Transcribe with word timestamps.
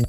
Und 0.00 0.06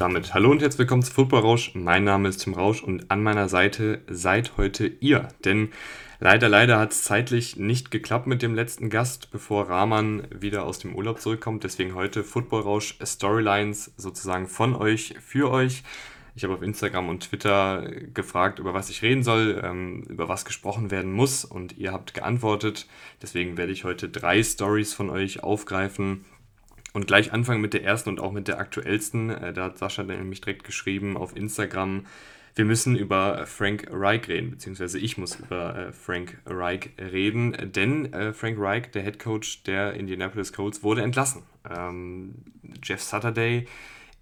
damit 0.00 0.34
hallo 0.34 0.50
und 0.50 0.62
herzlich 0.62 0.78
willkommen 0.78 1.02
zu 1.02 1.12
Football 1.12 1.40
Rausch. 1.40 1.72
Mein 1.74 2.04
Name 2.04 2.28
ist 2.28 2.38
Tim 2.38 2.54
Rausch 2.54 2.84
und 2.84 3.10
an 3.10 3.22
meiner 3.22 3.48
Seite 3.48 4.02
seid 4.08 4.56
heute 4.56 4.86
ihr. 4.86 5.26
Denn 5.44 5.70
leider, 6.20 6.48
leider 6.48 6.78
hat 6.78 6.92
es 6.92 7.02
zeitlich 7.02 7.56
nicht 7.56 7.90
geklappt 7.90 8.26
mit 8.26 8.42
dem 8.42 8.54
letzten 8.54 8.90
Gast, 8.90 9.30
bevor 9.30 9.68
Rahman 9.68 10.26
wieder 10.30 10.64
aus 10.64 10.78
dem 10.78 10.94
Urlaub 10.94 11.20
zurückkommt. 11.20 11.64
Deswegen 11.64 11.94
heute 11.94 12.24
Football 12.24 12.62
Rausch 12.62 12.96
Storylines 13.02 13.92
sozusagen 13.96 14.46
von 14.46 14.74
euch, 14.74 15.14
für 15.20 15.50
euch. 15.50 15.82
Ich 16.36 16.44
habe 16.44 16.52
auf 16.52 16.62
Instagram 16.62 17.08
und 17.08 17.20
Twitter 17.20 17.90
gefragt, 18.12 18.58
über 18.58 18.74
was 18.74 18.90
ich 18.90 19.00
reden 19.00 19.22
soll, 19.22 19.58
ähm, 19.64 20.02
über 20.02 20.28
was 20.28 20.44
gesprochen 20.44 20.90
werden 20.90 21.10
muss 21.10 21.46
und 21.46 21.78
ihr 21.78 21.92
habt 21.92 22.12
geantwortet. 22.12 22.86
Deswegen 23.22 23.56
werde 23.56 23.72
ich 23.72 23.84
heute 23.84 24.10
drei 24.10 24.42
Stories 24.42 24.92
von 24.92 25.08
euch 25.08 25.42
aufgreifen 25.42 26.26
und 26.92 27.06
gleich 27.06 27.32
anfangen 27.32 27.62
mit 27.62 27.72
der 27.72 27.84
ersten 27.84 28.10
und 28.10 28.20
auch 28.20 28.32
mit 28.32 28.48
der 28.48 28.58
aktuellsten. 28.58 29.30
Äh, 29.30 29.54
da 29.54 29.64
hat 29.64 29.78
Sascha 29.78 30.02
nämlich 30.02 30.42
direkt 30.42 30.64
geschrieben 30.64 31.16
auf 31.16 31.34
Instagram, 31.34 32.04
wir 32.56 32.64
müssen 32.64 32.96
über 32.96 33.46
Frank 33.46 33.86
Reich 33.90 34.26
reden, 34.28 34.50
beziehungsweise 34.50 34.98
ich 34.98 35.18
muss 35.18 35.36
über 35.36 35.76
äh, 35.76 35.92
Frank 35.92 36.38
Reich 36.46 36.90
reden, 36.98 37.54
denn 37.72 38.12
äh, 38.12 38.32
Frank 38.32 38.58
Reich, 38.58 38.90
der 38.90 39.02
Head 39.02 39.18
Coach 39.18 39.62
der 39.64 39.92
Indianapolis 39.92 40.54
Colts, 40.54 40.82
wurde 40.82 41.02
entlassen. 41.02 41.42
Ähm, 41.68 42.34
Jeff 42.82 43.02
Saturday, 43.02 43.66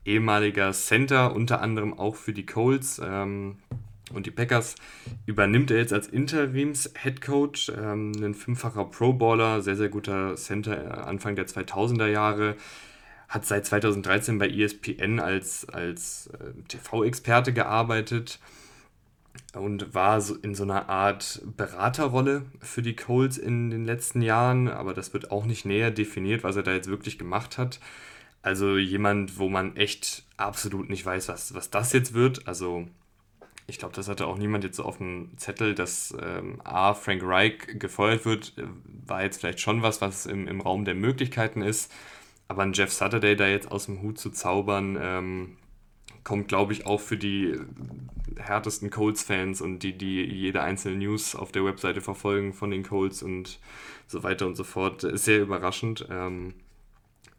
ehemaliger 0.04 0.72
Center, 0.72 1.34
unter 1.34 1.62
anderem 1.62 1.96
auch 1.96 2.16
für 2.16 2.32
die 2.32 2.44
Colts, 2.44 3.00
ähm, 3.02 3.58
und 4.12 4.26
die 4.26 4.30
Packers 4.30 4.74
übernimmt 5.26 5.70
er 5.70 5.78
jetzt 5.78 5.92
als 5.92 6.08
Interims-Headcoach, 6.08 7.72
ähm, 7.76 8.12
ein 8.20 8.34
fünffacher 8.34 8.84
Pro-Baller, 8.84 9.62
sehr, 9.62 9.76
sehr 9.76 9.88
guter 9.88 10.34
Center 10.36 10.84
äh, 10.84 10.90
Anfang 10.90 11.36
der 11.36 11.46
2000er 11.46 12.08
Jahre, 12.08 12.56
hat 13.34 13.44
seit 13.44 13.66
2013 13.66 14.38
bei 14.38 14.48
ESPN 14.48 15.18
als, 15.18 15.68
als 15.68 16.28
äh, 16.38 16.52
TV-Experte 16.68 17.52
gearbeitet 17.52 18.38
und 19.54 19.92
war 19.92 20.20
so 20.20 20.36
in 20.36 20.54
so 20.54 20.62
einer 20.62 20.88
Art 20.88 21.42
Beraterrolle 21.56 22.46
für 22.60 22.80
die 22.80 22.94
Colts 22.94 23.36
in 23.36 23.70
den 23.70 23.84
letzten 23.84 24.22
Jahren, 24.22 24.68
aber 24.68 24.94
das 24.94 25.12
wird 25.12 25.32
auch 25.32 25.46
nicht 25.46 25.64
näher 25.64 25.90
definiert, 25.90 26.44
was 26.44 26.54
er 26.54 26.62
da 26.62 26.72
jetzt 26.72 26.88
wirklich 26.88 27.18
gemacht 27.18 27.58
hat. 27.58 27.80
Also 28.42 28.76
jemand, 28.76 29.36
wo 29.36 29.48
man 29.48 29.76
echt 29.76 30.22
absolut 30.36 30.88
nicht 30.88 31.04
weiß, 31.04 31.28
was, 31.28 31.54
was 31.54 31.70
das 31.70 31.92
jetzt 31.92 32.14
wird. 32.14 32.46
Also 32.46 32.86
ich 33.66 33.78
glaube, 33.78 33.96
das 33.96 34.08
hatte 34.08 34.28
auch 34.28 34.38
niemand 34.38 34.62
jetzt 34.62 34.76
so 34.76 34.84
auf 34.84 34.98
dem 34.98 35.30
Zettel, 35.38 35.74
dass 35.74 36.14
ähm, 36.22 36.60
A, 36.62 36.94
Frank 36.94 37.22
Reich 37.24 37.58
gefeuert 37.78 38.26
wird, 38.26 38.52
äh, 38.58 38.64
war 39.06 39.24
jetzt 39.24 39.40
vielleicht 39.40 39.60
schon 39.60 39.82
was, 39.82 40.00
was 40.00 40.26
im, 40.26 40.46
im 40.46 40.60
Raum 40.60 40.84
der 40.84 40.94
Möglichkeiten 40.94 41.62
ist. 41.62 41.90
Aber 42.48 42.62
ein 42.62 42.72
Jeff 42.72 42.92
Saturday 42.92 43.36
da 43.36 43.46
jetzt 43.46 43.70
aus 43.70 43.86
dem 43.86 44.02
Hut 44.02 44.18
zu 44.18 44.30
zaubern, 44.30 44.98
ähm, 45.00 45.56
kommt, 46.24 46.48
glaube 46.48 46.72
ich, 46.72 46.86
auch 46.86 47.00
für 47.00 47.16
die 47.16 47.54
härtesten 48.36 48.90
Colts-Fans 48.90 49.60
und 49.60 49.80
die, 49.80 49.96
die 49.96 50.24
jede 50.24 50.62
einzelne 50.62 50.96
News 50.96 51.36
auf 51.36 51.52
der 51.52 51.64
Webseite 51.64 52.00
verfolgen 52.00 52.52
von 52.52 52.70
den 52.70 52.82
Colts 52.82 53.22
und 53.22 53.60
so 54.06 54.22
weiter 54.22 54.46
und 54.46 54.56
so 54.56 54.64
fort, 54.64 55.04
ist 55.04 55.24
sehr 55.24 55.42
überraschend, 55.42 56.06
ähm, 56.10 56.54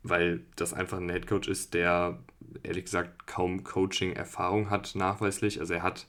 weil 0.03 0.41
das 0.55 0.73
einfach 0.73 0.97
ein 0.97 1.09
Headcoach 1.09 1.47
ist, 1.47 1.73
der 1.73 2.19
ehrlich 2.63 2.85
gesagt 2.85 3.27
kaum 3.27 3.63
Coaching-Erfahrung 3.63 4.69
hat, 4.69 4.93
nachweislich. 4.95 5.59
Also 5.59 5.73
er 5.73 5.83
hat, 5.83 6.07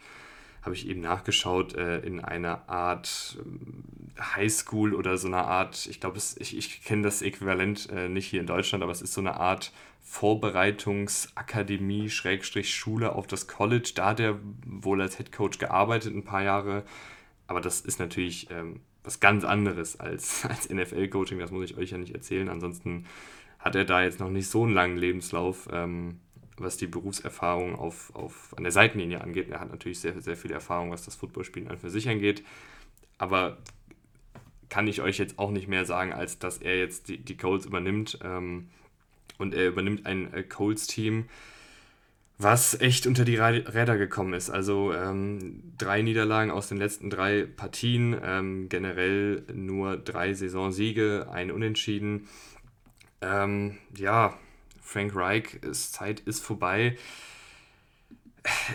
habe 0.66 0.74
ich 0.74 0.88
eben 0.88 1.00
nachgeschaut, 1.00 1.74
äh, 1.74 2.00
in 2.00 2.20
einer 2.20 2.68
Art 2.68 3.38
ähm, 3.40 3.84
Highschool 4.20 4.94
oder 4.94 5.16
so 5.16 5.28
einer 5.28 5.46
Art, 5.46 5.86
ich 5.86 6.00
glaube, 6.00 6.18
ich, 6.18 6.56
ich 6.56 6.82
kenne 6.82 7.02
das 7.02 7.22
Äquivalent 7.22 7.88
äh, 7.90 8.08
nicht 8.08 8.26
hier 8.26 8.40
in 8.40 8.46
Deutschland, 8.46 8.82
aber 8.82 8.92
es 8.92 9.00
ist 9.00 9.14
so 9.14 9.20
eine 9.20 9.38
Art 9.38 9.72
Vorbereitungsakademie, 10.02 12.10
Schrägstrich 12.10 12.74
Schule 12.74 13.14
auf 13.14 13.26
das 13.26 13.46
College. 13.46 13.92
Da 13.94 14.06
hat 14.06 14.20
er 14.20 14.38
wohl 14.64 15.00
als 15.00 15.16
Head 15.16 15.32
Coach 15.32 15.58
gearbeitet, 15.58 16.14
ein 16.14 16.24
paar 16.24 16.42
Jahre. 16.42 16.84
Aber 17.46 17.60
das 17.60 17.80
ist 17.80 18.00
natürlich 18.00 18.50
ähm, 18.50 18.80
was 19.04 19.20
ganz 19.20 19.44
anderes 19.44 19.98
als, 19.98 20.44
als 20.46 20.68
NFL-Coaching, 20.68 21.38
das 21.38 21.52
muss 21.52 21.70
ich 21.70 21.76
euch 21.76 21.90
ja 21.90 21.98
nicht 21.98 22.14
erzählen. 22.14 22.48
Ansonsten 22.48 23.06
hat 23.60 23.76
er 23.76 23.84
da 23.84 24.02
jetzt 24.02 24.20
noch 24.20 24.30
nicht 24.30 24.48
so 24.48 24.64
einen 24.64 24.74
langen 24.74 24.98
Lebenslauf. 24.98 25.68
Ähm, 25.72 26.18
was 26.58 26.76
die 26.76 26.86
Berufserfahrung 26.86 27.76
auf, 27.76 28.14
auf, 28.14 28.54
an 28.56 28.62
der 28.62 28.72
Seitenlinie 28.72 29.20
angeht. 29.20 29.50
Er 29.50 29.60
hat 29.60 29.70
natürlich 29.70 30.00
sehr, 30.00 30.20
sehr 30.20 30.36
viel 30.36 30.52
Erfahrung, 30.52 30.90
was 30.90 31.04
das 31.04 31.14
Footballspielen 31.14 31.68
an 31.68 31.78
für 31.78 31.90
sich 31.90 32.08
angeht. 32.08 32.44
Aber 33.18 33.58
kann 34.68 34.86
ich 34.86 35.00
euch 35.00 35.18
jetzt 35.18 35.38
auch 35.38 35.50
nicht 35.50 35.68
mehr 35.68 35.84
sagen, 35.84 36.12
als 36.12 36.38
dass 36.38 36.58
er 36.58 36.78
jetzt 36.78 37.08
die, 37.08 37.18
die 37.18 37.36
Colts 37.36 37.66
übernimmt. 37.66 38.18
Ähm, 38.22 38.68
und 39.38 39.54
er 39.54 39.68
übernimmt 39.68 40.06
ein 40.06 40.32
äh, 40.32 40.42
Colts-Team, 40.42 41.26
was 42.38 42.78
echt 42.80 43.06
unter 43.06 43.24
die 43.24 43.36
Räder 43.36 43.96
gekommen 43.96 44.34
ist. 44.34 44.50
Also 44.50 44.92
ähm, 44.92 45.62
drei 45.78 46.02
Niederlagen 46.02 46.50
aus 46.50 46.68
den 46.68 46.78
letzten 46.78 47.10
drei 47.10 47.44
Partien, 47.44 48.16
ähm, 48.22 48.68
generell 48.68 49.44
nur 49.52 49.96
drei 49.96 50.34
Saisonsiege, 50.34 51.28
ein 51.30 51.50
Unentschieden. 51.50 52.28
Ähm, 53.22 53.78
ja, 53.96 54.38
Frank 54.86 55.14
Reich, 55.16 55.58
Zeit 55.72 56.20
ist 56.20 56.44
vorbei. 56.44 56.96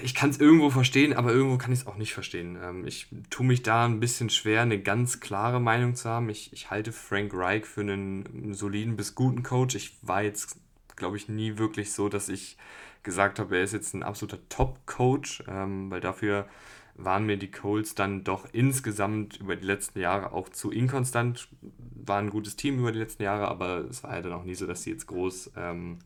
Ich 0.03 0.13
kann 0.13 0.29
es 0.29 0.37
irgendwo 0.37 0.69
verstehen, 0.69 1.13
aber 1.13 1.31
irgendwo 1.31 1.57
kann 1.57 1.71
ich 1.71 1.79
es 1.79 1.87
auch 1.87 1.95
nicht 1.95 2.13
verstehen. 2.13 2.59
Ähm, 2.61 2.85
ich 2.85 3.07
tue 3.29 3.45
mich 3.45 3.63
da 3.63 3.85
ein 3.85 4.01
bisschen 4.01 4.29
schwer, 4.29 4.61
eine 4.61 4.81
ganz 4.81 5.21
klare 5.21 5.61
Meinung 5.61 5.95
zu 5.95 6.09
haben. 6.09 6.29
Ich, 6.29 6.51
ich 6.51 6.69
halte 6.69 6.91
Frank 6.91 7.33
Reich 7.33 7.65
für 7.65 7.79
einen 7.79 8.53
soliden 8.53 8.97
bis 8.97 9.15
guten 9.15 9.43
Coach. 9.43 9.75
Ich 9.75 9.97
war 10.01 10.21
jetzt, 10.21 10.57
glaube 10.97 11.15
ich, 11.15 11.29
nie 11.29 11.57
wirklich 11.57 11.93
so, 11.93 12.09
dass 12.09 12.27
ich 12.27 12.57
gesagt 13.03 13.39
habe, 13.39 13.57
er 13.57 13.63
ist 13.63 13.71
jetzt 13.71 13.93
ein 13.93 14.03
absoluter 14.03 14.39
Top-Coach, 14.49 15.45
ähm, 15.47 15.89
weil 15.89 16.01
dafür 16.01 16.49
waren 16.95 17.25
mir 17.25 17.37
die 17.37 17.51
Colts 17.51 17.95
dann 17.95 18.23
doch 18.23 18.47
insgesamt 18.51 19.37
über 19.37 19.55
die 19.55 19.65
letzten 19.65 19.99
Jahre 19.99 20.33
auch 20.33 20.49
zu 20.49 20.71
inkonstant. 20.71 21.47
War 21.95 22.19
ein 22.19 22.29
gutes 22.29 22.55
Team 22.55 22.79
über 22.79 22.91
die 22.91 22.99
letzten 22.99 23.23
Jahre, 23.23 23.47
aber 23.47 23.85
es 23.89 24.03
war 24.03 24.15
ja 24.15 24.21
dann 24.21 24.33
auch 24.33 24.43
nie 24.43 24.55
so, 24.55 24.67
dass 24.67 24.83
sie 24.83 24.91
jetzt 24.91 25.07
groß 25.07 25.51
ähm, 25.55 25.99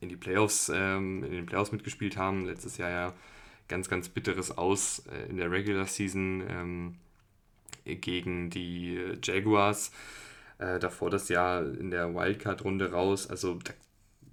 in 0.00 0.08
die 0.08 0.16
Playoffs, 0.16 0.70
ähm, 0.74 1.24
in 1.24 1.32
den 1.32 1.46
Playoffs 1.46 1.72
mitgespielt 1.72 2.16
haben. 2.16 2.44
Letztes 2.44 2.76
Jahr 2.78 2.90
ja 2.90 3.14
ganz, 3.68 3.88
ganz 3.88 4.08
bitteres 4.08 4.56
Aus 4.56 5.04
äh, 5.10 5.30
in 5.30 5.36
der 5.36 5.50
Regular 5.50 5.86
Season 5.86 6.42
ähm, 6.48 6.94
gegen 7.84 8.50
die 8.50 8.98
Jaguars. 9.22 9.92
Äh, 10.58 10.78
davor 10.78 11.08
das 11.08 11.30
Jahr 11.30 11.64
in 11.64 11.90
der 11.90 12.14
Wildcard-Runde 12.14 12.92
raus. 12.92 13.28
Also 13.28 13.58
da 13.64 13.72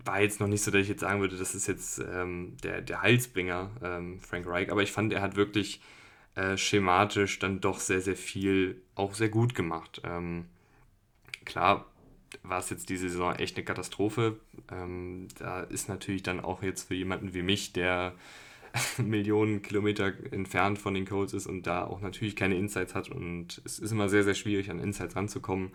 war 0.07 0.21
jetzt 0.21 0.39
noch 0.39 0.47
nicht 0.47 0.63
so, 0.63 0.71
dass 0.71 0.81
ich 0.81 0.89
jetzt 0.89 1.01
sagen 1.01 1.21
würde, 1.21 1.37
das 1.37 1.53
ist 1.53 1.67
jetzt 1.67 1.99
ähm, 1.99 2.57
der, 2.63 2.81
der 2.81 3.01
Heilsbringer, 3.01 3.69
ähm, 3.83 4.19
Frank 4.19 4.47
Reich. 4.47 4.71
Aber 4.71 4.81
ich 4.81 4.91
fand, 4.91 5.13
er 5.13 5.21
hat 5.21 5.35
wirklich 5.35 5.81
äh, 6.35 6.57
schematisch 6.57 7.39
dann 7.39 7.61
doch 7.61 7.79
sehr, 7.79 8.01
sehr 8.01 8.15
viel 8.15 8.81
auch 8.95 9.13
sehr 9.13 9.29
gut 9.29 9.53
gemacht. 9.55 10.01
Ähm, 10.03 10.45
klar 11.45 11.85
war 12.43 12.59
es 12.59 12.69
jetzt 12.69 12.89
diese 12.89 13.09
Saison 13.09 13.35
echt 13.35 13.55
eine 13.55 13.65
Katastrophe. 13.65 14.39
Ähm, 14.71 15.27
da 15.39 15.61
ist 15.61 15.89
natürlich 15.89 16.23
dann 16.23 16.39
auch 16.39 16.63
jetzt 16.63 16.87
für 16.87 16.95
jemanden 16.95 17.33
wie 17.33 17.41
mich, 17.41 17.73
der 17.73 18.13
Millionen 18.97 19.61
Kilometer 19.61 20.13
entfernt 20.31 20.79
von 20.79 20.93
den 20.93 21.05
Colts 21.05 21.33
ist 21.33 21.47
und 21.47 21.67
da 21.67 21.85
auch 21.85 22.01
natürlich 22.01 22.35
keine 22.35 22.57
Insights 22.57 22.95
hat. 22.95 23.09
Und 23.09 23.61
es 23.65 23.79
ist 23.79 23.91
immer 23.91 24.09
sehr, 24.09 24.23
sehr 24.23 24.35
schwierig, 24.35 24.69
an 24.69 24.79
Insights 24.79 25.15
ranzukommen. 25.15 25.71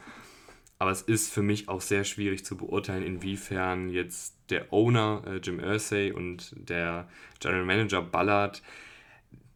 Aber 0.82 0.90
es 0.90 1.02
ist 1.02 1.32
für 1.32 1.42
mich 1.42 1.68
auch 1.68 1.80
sehr 1.80 2.02
schwierig 2.02 2.44
zu 2.44 2.56
beurteilen, 2.56 3.04
inwiefern 3.04 3.88
jetzt 3.88 4.34
der 4.50 4.72
Owner 4.72 5.22
äh, 5.28 5.36
Jim 5.36 5.60
Irsay 5.60 6.10
und 6.10 6.56
der 6.56 7.08
General 7.38 7.64
Manager 7.64 8.02
Ballard 8.02 8.64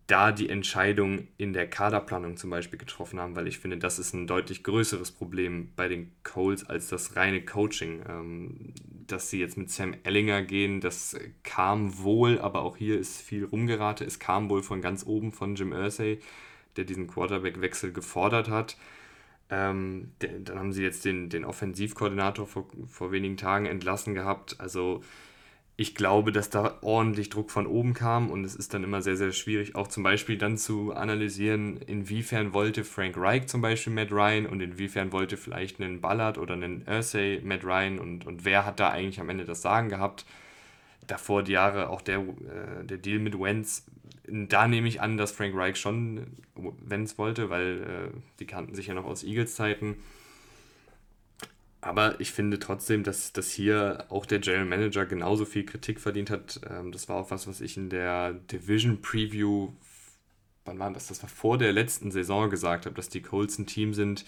da 0.06 0.30
die 0.30 0.48
Entscheidung 0.48 1.26
in 1.36 1.52
der 1.52 1.68
Kaderplanung 1.68 2.36
zum 2.36 2.50
Beispiel 2.50 2.78
getroffen 2.78 3.18
haben, 3.18 3.34
weil 3.34 3.48
ich 3.48 3.58
finde, 3.58 3.76
das 3.76 3.98
ist 3.98 4.14
ein 4.14 4.28
deutlich 4.28 4.62
größeres 4.62 5.10
Problem 5.10 5.72
bei 5.74 5.88
den 5.88 6.12
Coles 6.22 6.64
als 6.70 6.90
das 6.90 7.16
reine 7.16 7.44
Coaching. 7.44 8.04
Ähm, 8.08 8.72
dass 9.08 9.28
sie 9.28 9.40
jetzt 9.40 9.56
mit 9.56 9.68
Sam 9.68 9.96
Ellinger 10.04 10.42
gehen, 10.42 10.80
das 10.80 11.16
kam 11.42 11.98
wohl, 12.04 12.38
aber 12.38 12.62
auch 12.62 12.76
hier 12.76 13.00
ist 13.00 13.20
viel 13.20 13.46
rumgerate. 13.46 14.04
Es 14.04 14.20
kam 14.20 14.48
wohl 14.48 14.62
von 14.62 14.80
ganz 14.80 15.04
oben 15.04 15.32
von 15.32 15.56
Jim 15.56 15.72
Irsay, 15.72 16.20
der 16.76 16.84
diesen 16.84 17.08
Quarterback-Wechsel 17.08 17.92
gefordert 17.92 18.48
hat. 18.48 18.76
Ähm, 19.50 20.12
der, 20.20 20.38
dann 20.40 20.58
haben 20.58 20.72
sie 20.72 20.82
jetzt 20.82 21.04
den, 21.04 21.28
den 21.28 21.44
Offensivkoordinator 21.44 22.46
vor, 22.46 22.66
vor 22.86 23.12
wenigen 23.12 23.36
Tagen 23.36 23.66
entlassen 23.66 24.14
gehabt. 24.14 24.56
Also 24.58 25.02
ich 25.78 25.94
glaube, 25.94 26.32
dass 26.32 26.48
da 26.48 26.78
ordentlich 26.80 27.28
Druck 27.28 27.50
von 27.50 27.66
oben 27.66 27.92
kam 27.92 28.30
und 28.30 28.44
es 28.44 28.56
ist 28.56 28.72
dann 28.72 28.82
immer 28.82 29.02
sehr, 29.02 29.16
sehr 29.16 29.32
schwierig, 29.32 29.74
auch 29.74 29.88
zum 29.88 30.02
Beispiel 30.02 30.38
dann 30.38 30.56
zu 30.56 30.94
analysieren, 30.94 31.76
inwiefern 31.76 32.54
wollte 32.54 32.82
Frank 32.82 33.16
Reich 33.18 33.46
zum 33.46 33.60
Beispiel 33.60 33.92
Matt 33.92 34.10
Ryan 34.10 34.46
und 34.46 34.62
inwiefern 34.62 35.12
wollte 35.12 35.36
vielleicht 35.36 35.80
einen 35.80 36.00
Ballard 36.00 36.38
oder 36.38 36.54
einen 36.54 36.86
Ursay 36.88 37.40
Matt 37.44 37.62
Ryan 37.62 37.98
und, 37.98 38.26
und 38.26 38.46
wer 38.46 38.64
hat 38.64 38.80
da 38.80 38.88
eigentlich 38.88 39.20
am 39.20 39.28
Ende 39.28 39.44
das 39.44 39.60
Sagen 39.62 39.90
gehabt. 39.90 40.24
davor 41.06 41.42
die 41.42 41.52
Jahre 41.52 41.90
auch 41.90 42.00
der, 42.00 42.20
äh, 42.20 42.84
der 42.84 42.98
Deal 42.98 43.18
mit 43.18 43.38
Wentz. 43.38 43.84
Da 44.28 44.66
nehme 44.68 44.88
ich 44.88 45.00
an, 45.00 45.16
dass 45.16 45.32
Frank 45.32 45.54
Reich 45.54 45.76
schon 45.76 46.26
Wentz 46.54 47.18
wollte, 47.18 47.50
weil 47.50 48.12
äh, 48.14 48.18
die 48.40 48.46
kannten 48.46 48.74
sich 48.74 48.88
ja 48.88 48.94
noch 48.94 49.04
aus 49.04 49.22
Eagles-Zeiten. 49.22 49.96
Aber 51.80 52.20
ich 52.20 52.32
finde 52.32 52.58
trotzdem, 52.58 53.04
dass, 53.04 53.32
dass 53.32 53.50
hier 53.50 54.06
auch 54.08 54.26
der 54.26 54.40
General 54.40 54.64
Manager 54.64 55.06
genauso 55.06 55.44
viel 55.44 55.64
Kritik 55.64 56.00
verdient 56.00 56.30
hat. 56.30 56.60
Ähm, 56.68 56.90
das 56.90 57.08
war 57.08 57.16
auch 57.16 57.30
was, 57.30 57.46
was 57.46 57.60
ich 57.60 57.76
in 57.76 57.90
der 57.90 58.32
Division 58.32 59.00
Preview, 59.00 59.72
wann 60.64 60.78
war 60.78 60.92
das? 60.92 61.06
Das 61.06 61.22
war 61.22 61.30
vor 61.30 61.58
der 61.58 61.72
letzten 61.72 62.10
Saison 62.10 62.50
gesagt 62.50 62.86
habe, 62.86 62.96
dass 62.96 63.08
die 63.08 63.22
Colts 63.22 63.58
ein 63.58 63.66
Team 63.66 63.94
sind, 63.94 64.24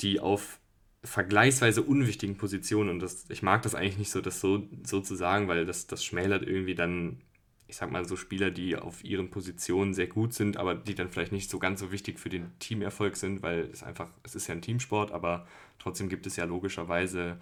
die 0.00 0.20
auf 0.20 0.58
vergleichsweise 1.04 1.82
unwichtigen 1.82 2.36
Positionen, 2.36 2.88
und 2.90 3.00
das, 3.00 3.26
ich 3.28 3.42
mag 3.42 3.62
das 3.62 3.74
eigentlich 3.74 3.98
nicht 3.98 4.10
so, 4.10 4.20
das 4.20 4.40
so, 4.40 4.66
so 4.82 5.00
zu 5.00 5.14
sagen, 5.14 5.46
weil 5.46 5.66
das, 5.66 5.86
das 5.86 6.04
schmälert 6.04 6.42
irgendwie 6.42 6.74
dann, 6.74 7.20
ich 7.68 7.76
sag 7.76 7.92
mal, 7.92 8.06
so 8.06 8.16
Spieler, 8.16 8.50
die 8.50 8.76
auf 8.76 9.04
ihren 9.04 9.30
Positionen 9.30 9.92
sehr 9.92 10.06
gut 10.06 10.32
sind, 10.32 10.56
aber 10.56 10.74
die 10.74 10.94
dann 10.94 11.10
vielleicht 11.10 11.32
nicht 11.32 11.50
so 11.50 11.58
ganz 11.58 11.80
so 11.80 11.92
wichtig 11.92 12.18
für 12.18 12.30
den 12.30 12.50
Teamerfolg 12.58 13.16
sind, 13.16 13.42
weil 13.42 13.68
es 13.70 13.82
einfach, 13.82 14.10
es 14.22 14.34
ist 14.34 14.48
ja 14.48 14.54
ein 14.54 14.62
Teamsport, 14.62 15.12
aber 15.12 15.46
trotzdem 15.78 16.08
gibt 16.08 16.26
es 16.26 16.36
ja 16.36 16.44
logischerweise 16.44 17.38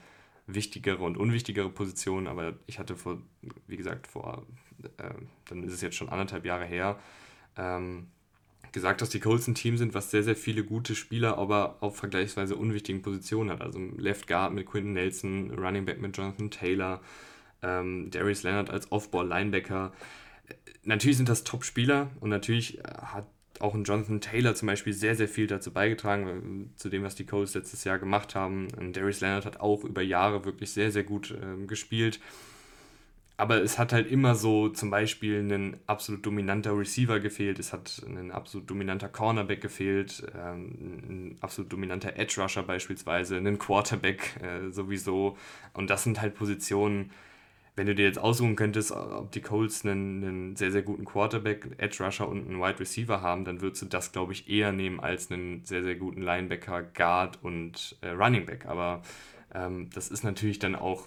wichtigere 0.49 1.03
und 1.05 1.17
unwichtigere 1.17 1.71
Positionen, 1.71 2.27
aber 2.27 2.55
ich 2.67 2.81
hatte 2.81 2.97
vor, 2.97 3.23
wie 3.69 3.77
gesagt, 3.77 4.09
vor, 4.09 4.45
äh, 4.99 5.11
dann 5.49 5.63
ist 5.63 5.73
es 5.73 5.81
jetzt 5.81 5.97
schon 5.97 6.09
anderthalb 6.09 6.45
Jahre 6.45 6.65
her, 6.65 6.99
ähm, 7.57 8.09
gesagt, 8.73 9.01
dass 9.01 9.09
die 9.09 9.21
Colts 9.21 9.47
ein 9.47 9.55
Team 9.55 9.79
sind, 9.79 9.95
was 9.95 10.11
sehr, 10.11 10.23
sehr 10.23 10.37
viele 10.37 10.65
gute 10.65 10.95
Spieler, 10.95 11.39
aber 11.39 11.77
auf 11.81 11.97
vergleichsweise 11.97 12.57
unwichtigen 12.57 13.01
Positionen 13.01 13.51
hat. 13.51 13.63
Also 13.63 13.79
Left 13.97 14.27
Guard 14.27 14.53
mit 14.53 14.67
Quinton 14.67 14.93
Nelson, 14.93 15.51
Running 15.53 15.87
Back 15.87 16.01
mit 16.01 16.17
Jonathan 16.17 16.51
Taylor, 16.51 17.01
ähm, 17.67 18.11
Darius 18.11 18.43
Leonard 18.43 18.71
als 18.71 18.91
Off-Ball-Linebacker. 18.93 19.93
Natürlich 20.85 21.17
sind 21.17 21.29
das 21.29 21.45
Top-Spieler 21.45 22.11
und 22.21 22.31
natürlich 22.31 22.81
hat 22.85 23.27
auch 23.59 23.75
ein 23.75 23.85
Jonathan 23.85 24.21
Taylor 24.21 24.55
zum 24.55 24.67
Beispiel 24.67 24.93
sehr, 24.93 25.17
sehr 25.17 25.29
viel 25.29 25.47
dazu 25.47 25.73
beigetragen, 25.73 26.71
äh, 26.75 26.77
zu 26.77 26.89
dem, 26.89 27.03
was 27.03 27.15
die 27.15 27.27
Colts 27.27 27.55
letztes 27.55 27.85
Jahr 27.85 27.99
gemacht 27.99 28.35
haben. 28.35 28.69
Und 28.79 28.97
Darius 28.97 29.21
Leonard 29.21 29.47
hat 29.47 29.61
auch 29.61 29.85
über 29.85 30.03
Jahre 30.03 30.45
wirklich 30.45 30.71
sehr, 30.71 30.93
sehr 30.93 31.05
gut 31.05 31.37
ähm, 31.43 31.67
gespielt 31.67 32.21
aber 33.39 33.63
es 33.63 33.79
hat 33.79 33.93
halt 33.93 34.11
immer 34.11 34.35
so 34.35 34.71
zum 34.71 34.91
Beispiel 34.91 35.41
ein 35.41 35.77
absolut 35.87 36.25
dominanter 36.25 36.77
Receiver 36.77 37.21
gefehlt, 37.21 37.59
es 37.59 37.73
hat 37.73 38.03
ein 38.07 38.31
absolut 38.31 38.71
dominanter 38.71 39.09
Cornerback 39.09 39.61
gefehlt, 39.61 40.27
ähm, 40.35 40.73
ein 41.09 41.39
absolut 41.41 41.71
dominanter 41.71 42.17
Edge 42.17 42.41
Rusher 42.41 42.63
beispielsweise, 42.63 43.37
ein 43.37 43.59
Quarterback 43.59 44.41
äh, 44.43 44.71
sowieso. 44.71 45.37
Und 45.75 45.91
das 45.91 46.05
sind 46.05 46.21
halt 46.21 46.35
Positionen, 46.35 47.11
wenn 47.77 47.87
du 47.87 47.95
dir 47.95 48.07
jetzt 48.07 48.19
aussuchen 48.19 48.57
könntest, 48.57 48.91
ob 48.91 49.31
die 49.33 49.43
Colts 49.43 49.85
einen, 49.85 50.25
einen 50.25 50.57
sehr, 50.57 50.73
sehr 50.73 50.83
guten 50.83 51.05
Quarterback, 51.05 51.69
Edge 51.77 52.03
Rusher 52.03 52.29
und 52.29 52.49
einen 52.49 52.59
Wide 52.59 52.81
Receiver 52.81 53.21
haben, 53.21 53.45
dann 53.45 53.61
würdest 53.61 53.83
du 53.83 53.87
das, 53.87 54.13
glaube 54.13 54.33
ich, 54.33 54.49
eher 54.49 54.73
nehmen 54.73 54.99
als 54.99 55.31
einen 55.31 55.65
sehr, 55.65 55.83
sehr 55.83 55.95
guten 55.95 56.23
Linebacker, 56.23 56.83
Guard 56.83 57.39
und 57.43 57.97
äh, 58.01 58.09
Running 58.09 58.47
Back. 58.47 58.67
Aber 58.67 59.03
ähm, 59.55 59.91
das 59.95 60.09
ist 60.09 60.25
natürlich 60.25 60.59
dann 60.59 60.75
auch 60.75 61.07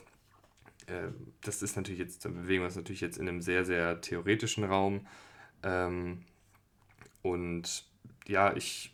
äh, 0.89 1.11
das 1.41 1.61
ist 1.61 1.75
natürlich 1.75 1.99
jetzt, 1.99 2.25
da 2.25 2.29
bewegen 2.29 2.61
wir 2.61 2.65
uns 2.65 2.75
natürlich 2.75 3.01
jetzt 3.01 3.17
in 3.17 3.27
einem 3.27 3.41
sehr, 3.41 3.65
sehr 3.65 4.01
theoretischen 4.01 4.63
Raum. 4.63 5.07
Ähm, 5.63 6.23
und 7.21 7.85
ja, 8.27 8.55
ich, 8.55 8.93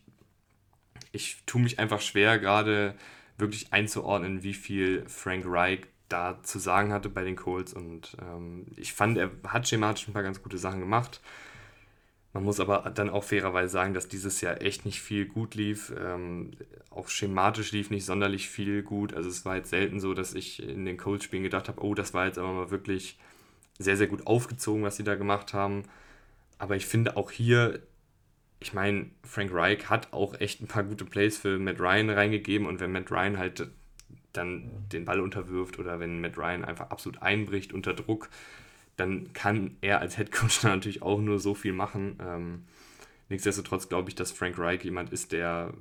ich 1.12 1.44
tue 1.46 1.62
mich 1.62 1.80
einfach 1.80 2.02
schwer, 2.02 2.40
gerade 2.40 2.96
wirklich 3.38 3.74
einzuordnen, 3.74 4.44
wie 4.44 4.54
viel 4.54 5.04
Frank 5.08 5.46
Reich 5.46 5.82
da 6.10 6.42
zu 6.44 6.60
sagen 6.60 6.94
hatte 6.94 7.10
bei 7.10 7.24
den 7.24 7.36
Colts. 7.36 7.74
Und 7.74 8.18
ähm, 8.22 8.68
ich 8.76 8.94
fand, 8.94 9.18
er 9.18 9.32
hat 9.48 9.68
schematisch 9.68 10.08
ein 10.08 10.14
paar 10.14 10.24
ganz 10.24 10.42
gute 10.42 10.58
Sachen 10.58 10.80
gemacht. 10.80 11.22
Man 12.34 12.44
muss 12.44 12.60
aber 12.60 12.92
dann 12.94 13.10
auch 13.10 13.24
fairerweise 13.24 13.70
sagen, 13.70 13.94
dass 13.94 14.10
dieses 14.10 14.42
Jahr 14.42 14.62
echt 14.62 14.86
nicht 14.86 15.02
viel 15.02 15.26
gut 15.26 15.56
lief. 15.56 15.94
Ähm, 15.98 16.52
auch 16.90 17.08
schematisch 17.08 17.72
lief 17.72 17.90
nicht 17.90 18.06
sonderlich 18.06 18.50
viel 18.50 18.84
gut. 18.84 19.14
Also 19.14 19.30
es 19.30 19.46
war 19.46 19.56
jetzt 19.56 19.70
selten 19.70 20.00
so, 20.00 20.14
dass 20.14 20.34
ich 20.34 20.62
in 20.62 20.86
den 20.86 20.98
Colts-Spielen 20.98 21.44
gedacht 21.44 21.70
habe, 21.70 21.82
oh, 21.82 21.94
das 21.94 22.14
war 22.14 22.26
jetzt 22.26 22.38
aber 22.38 22.52
mal 22.52 22.72
wirklich 22.72 23.18
sehr, 23.80 23.98
sehr 23.98 24.08
gut 24.08 24.28
aufgezogen, 24.28 24.84
was 24.84 24.98
sie 24.98 25.04
da 25.04 25.16
gemacht 25.16 25.54
haben. 25.54 25.84
Aber 26.58 26.76
ich 26.76 26.86
finde 26.86 27.18
auch 27.18 27.32
hier, 27.32 27.80
ich 28.60 28.74
meine, 28.74 29.10
Frank 29.24 29.54
Reich 29.54 29.90
hat 29.90 30.14
auch 30.14 30.40
echt 30.40 30.62
ein 30.62 30.68
paar 30.68 30.84
gute 30.84 31.06
Plays 31.06 31.38
für 31.38 31.58
Matt 31.58 31.80
Ryan 31.80 32.10
reingegeben 32.10 32.68
und 32.68 32.80
wenn 32.80 32.92
Matt 32.92 33.12
Ryan 33.12 33.38
halt 33.38 33.70
dann 34.38 34.70
den 34.92 35.06
Ball 35.06 35.20
unterwirft 35.20 35.80
oder 35.80 36.00
wenn 36.00 36.22
Matt 36.22 36.38
Ryan 36.38 36.66
einfach 36.66 36.90
absolut 36.90 37.22
einbricht 37.22 37.74
unter 37.74 37.94
Druck, 37.94 38.30
dann 38.98 39.34
kann 39.34 39.78
er 39.82 40.00
als 40.00 40.18
Headcoach 40.18 40.64
natürlich 40.64 41.02
auch 41.02 41.20
nur 41.20 41.40
so 41.40 41.54
viel 41.54 41.74
machen. 41.74 42.18
Ähm, 42.22 42.66
nichtsdestotrotz 43.30 43.90
glaube 43.90 44.10
ich, 44.10 44.16
dass 44.16 44.32
Frank 44.32 44.58
Reich 44.58 44.84
jemand 44.84 45.12
ist, 45.12 45.32
der 45.32 45.74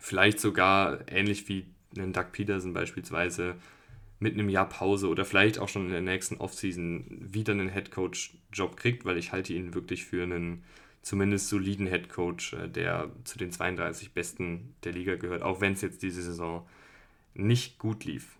vielleicht 0.00 0.40
sogar 0.40 1.00
ähnlich 1.08 1.48
wie 1.48 1.66
einen 1.96 2.12
Doug 2.12 2.26
Peterson 2.32 2.72
beispielsweise 2.72 3.56
mit 4.18 4.34
einem 4.34 4.48
Jahr 4.48 4.68
Pause 4.68 5.08
oder 5.08 5.24
vielleicht 5.24 5.58
auch 5.58 5.68
schon 5.68 5.86
in 5.86 5.92
der 5.92 6.00
nächsten 6.00 6.36
Offseason 6.36 7.04
wieder 7.20 7.52
einen 7.52 7.68
Headcoach-Job 7.68 8.76
kriegt, 8.76 9.04
weil 9.04 9.18
ich 9.18 9.32
halte 9.32 9.52
ihn 9.52 9.74
wirklich 9.74 10.04
für 10.04 10.22
einen 10.22 10.64
zumindest 11.02 11.48
soliden 11.48 11.86
Headcoach, 11.86 12.54
äh, 12.54 12.68
der 12.68 13.10
zu 13.24 13.38
den 13.38 13.52
32 13.52 14.12
Besten 14.12 14.74
der 14.84 14.92
Liga 14.92 15.16
gehört, 15.16 15.42
auch 15.42 15.60
wenn 15.60 15.74
es 15.74 15.82
jetzt 15.82 16.02
diese 16.02 16.22
Saison 16.22 16.66
nicht 17.38 17.78
gut 17.78 18.04
lief. 18.04 18.36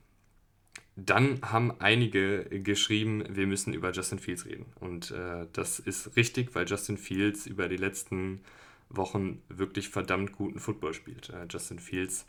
Dann 0.97 1.41
haben 1.43 1.79
einige 1.81 2.45
geschrieben, 2.45 3.25
wir 3.29 3.47
müssen 3.47 3.75
über 3.75 3.93
Justin 3.93 4.19
Fields 4.19 4.47
reden. 4.47 4.67
Und 4.81 5.11
äh, 5.11 5.47
das 5.53 5.79
ist 5.79 6.17
richtig, 6.17 6.55
weil 6.55 6.67
Justin 6.67 6.97
Fields 6.97 7.47
über 7.47 7.69
die 7.69 7.77
letzten 7.77 8.41
Wochen 8.89 9.43
wirklich 9.49 9.91
verdammt 9.91 10.33
guten 10.33 10.59
Football 10.59 10.95
spielt. 10.95 11.29
Äh, 11.31 11.47
Justin 11.51 11.79
Fields 11.79 12.27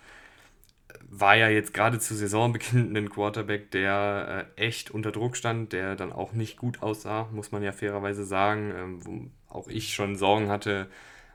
war 1.10 1.36
ja 1.36 1.50
jetzt 1.50 1.74
gerade 1.74 2.00
zu 2.00 2.16
Saisonbeginn 2.16 2.96
ein 2.96 3.10
Quarterback, 3.10 3.72
der 3.72 4.48
äh, 4.58 4.62
echt 4.62 4.92
unter 4.92 5.12
Druck 5.12 5.38
stand, 5.38 5.74
der 5.74 5.96
dann 5.96 6.12
auch 6.12 6.34
nicht 6.34 6.58
gut 6.58 6.82
aussah, 6.82 7.30
muss 7.32 7.52
man 7.52 7.64
ja 7.64 7.72
fairerweise 7.72 8.26
sagen. 8.26 8.74
Ähm, 8.76 9.32
auch 9.48 9.68
ich 9.68 9.94
schon 9.94 10.16
Sorgen 10.16 10.50
hatte, 10.50 10.90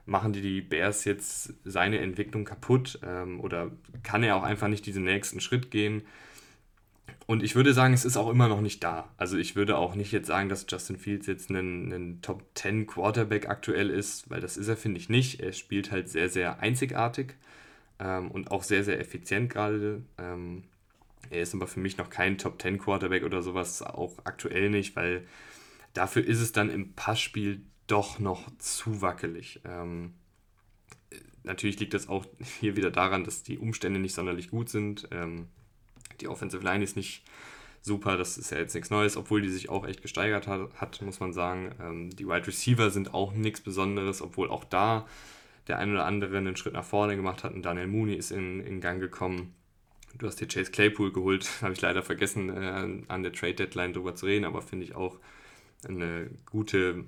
machen 0.07 0.33
die 0.33 0.43
die 0.43 0.61
Bears 0.61 1.05
jetzt 1.05 1.55
seine 1.65 1.99
Entwicklung 2.01 2.45
kaputt 2.45 2.99
ähm, 3.05 3.41
oder 3.41 3.71
kann 4.03 4.23
er 4.23 4.37
auch 4.37 4.43
einfach 4.43 4.69
nicht 4.69 4.87
diesen 4.87 5.05
nächsten 5.05 5.41
Schritt 5.41 5.71
gehen? 5.71 6.03
Und 7.27 7.43
ich 7.43 7.55
würde 7.55 7.73
sagen, 7.73 7.95
es 7.95 8.05
ist 8.05 8.17
auch 8.17 8.29
immer 8.31 8.49
noch 8.49 8.61
nicht 8.61 8.83
da. 8.83 9.09
Also 9.17 9.39
ich 9.39 9.55
würde 9.55 9.77
auch 9.79 9.95
nicht 9.95 10.13
jetzt 10.13 10.27
sagen, 10.27 10.49
dass 10.49 10.67
Justin 10.69 10.99
Fields 10.99 11.27
jetzt 11.27 11.51
ein, 11.51 11.93
ein 11.93 12.21
Top 12.21 12.45
10 12.55 12.87
Quarterback 12.87 13.49
aktuell 13.49 13.91
ist, 13.91 14.29
weil 14.29 14.41
das 14.41 14.57
ist 14.57 14.69
er, 14.69 14.77
finde 14.77 14.99
ich, 14.99 15.09
nicht. 15.09 15.41
Er 15.41 15.53
spielt 15.53 15.93
halt 15.93 16.09
sehr, 16.09 16.29
sehr 16.29 16.61
einzigartig 16.61 17.35
ähm, 18.01 18.31
und 18.31 18.51
auch 18.51 18.65
sehr, 18.65 18.83
sehr 18.83 19.01
effizient 19.01 19.51
gerade. 19.51 20.03
Ähm, 20.19 20.65
er 21.31 21.43
ist 21.43 21.55
aber 21.55 21.67
für 21.67 21.81
mich 21.81 21.97
noch 21.97 22.11
kein 22.11 22.39
Top 22.39 22.61
10 22.61 22.79
Quarterback 22.79 23.23
oder 23.23 23.43
sowas, 23.43 23.83
auch 23.83 24.19
aktuell 24.25 24.69
nicht, 24.69 24.97
weil 24.97 25.27
dafür 25.95 26.25
ist 26.27 26.41
es 26.41 26.53
dann 26.53 26.71
im 26.71 26.93
Passspiel 26.95 27.63
doch 27.93 28.19
noch 28.19 28.51
zu 28.59 29.03
wackelig. 29.03 29.61
Ähm, 29.65 30.15
natürlich 31.43 31.79
liegt 31.79 31.93
das 31.93 32.09
auch 32.09 32.25
hier 32.61 32.75
wieder 32.77 32.91
daran, 32.91 33.25
dass 33.25 33.43
die 33.43 33.59
Umstände 33.59 34.01
nicht 34.01 34.15
sonderlich 34.15 34.51
gut 34.51 34.71
sind. 34.71 35.09
Ähm, 35.11 35.49
die 36.21 36.29
Offensive 36.29 36.65
Line 36.65 36.83
ist 36.83 36.97
nicht 36.97 37.23
super, 37.83 38.17
das 38.17 38.39
ist 38.39 38.51
ja 38.51 38.59
jetzt 38.59 38.75
nichts 38.75 38.91
Neues, 38.91 39.17
obwohl 39.17 39.43
die 39.43 39.51
sich 39.51 39.69
auch 39.69 39.87
echt 39.87 40.01
gesteigert 40.01 40.47
hat, 40.47 40.75
hat 40.77 41.03
muss 41.03 41.21
man 41.21 41.35
sagen. 41.35 41.75
Ähm, 41.81 42.11
die 42.11 42.27
Wide 42.27 42.47
Receiver 42.47 42.91
sind 42.91 43.13
auch 43.13 43.35
nichts 43.35 43.61
Besonderes, 43.61 44.23
obwohl 44.23 44.49
auch 44.49 44.65
da 44.65 45.07
der 45.69 45.79
ein 45.79 45.93
oder 45.93 46.07
andere 46.07 46.39
einen 46.39 46.57
Schritt 46.57 46.73
nach 46.73 46.85
vorne 46.85 47.15
gemacht 47.15 47.45
hat 47.45 47.53
und 47.53 47.63
Daniel 47.63 47.89
Mooney 47.89 48.15
ist 48.15 48.33
in, 48.33 48.61
in 48.61 48.81
Gang 48.81 49.01
gekommen. 49.01 49.55
Du 50.17 50.27
hast 50.27 50.41
dir 50.41 50.49
Chase 50.49 50.71
Claypool 50.71 51.13
geholt, 51.13 51.49
habe 51.63 51.75
ich 51.75 51.81
leider 51.83 52.03
vergessen, 52.03 52.49
äh, 52.49 53.05
an 53.09 53.23
der 53.23 53.33
Trade 53.33 53.55
Deadline 53.55 53.93
drüber 53.93 54.15
zu 54.15 54.27
reden, 54.27 54.47
aber 54.47 54.63
finde 54.63 54.87
ich 54.87 54.95
auch 54.95 55.19
eine 55.87 56.31
gute 56.47 57.05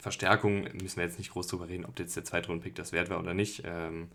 Verstärkung. 0.00 0.68
Müssen 0.80 0.96
wir 0.96 1.04
jetzt 1.04 1.18
nicht 1.18 1.32
groß 1.32 1.46
drüber 1.46 1.68
reden, 1.68 1.84
ob 1.84 1.98
jetzt 1.98 2.16
der 2.16 2.24
Zweitrunden-Pick 2.24 2.74
das 2.74 2.92
wert 2.92 3.10
war 3.10 3.18
oder 3.18 3.34
nicht. 3.34 3.62
Ähm, 3.64 4.08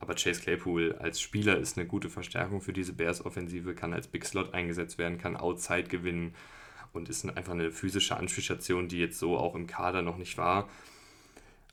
aber 0.00 0.14
Chase 0.14 0.40
Claypool 0.40 0.96
als 1.00 1.20
Spieler 1.20 1.58
ist 1.58 1.76
eine 1.76 1.86
gute 1.86 2.08
Verstärkung 2.08 2.60
für 2.60 2.72
diese 2.72 2.92
Bears-Offensive, 2.92 3.74
kann 3.74 3.92
als 3.92 4.06
Big 4.06 4.24
Slot 4.24 4.54
eingesetzt 4.54 4.98
werden, 4.98 5.18
kann 5.18 5.36
Outside 5.36 5.84
gewinnen 5.84 6.34
und 6.92 7.08
ist 7.08 7.28
einfach 7.28 7.52
eine 7.52 7.70
physische 7.70 8.16
Anspielstation, 8.16 8.88
die 8.88 8.98
jetzt 8.98 9.18
so 9.18 9.36
auch 9.36 9.54
im 9.54 9.66
Kader 9.66 10.02
noch 10.02 10.16
nicht 10.16 10.38
war. 10.38 10.68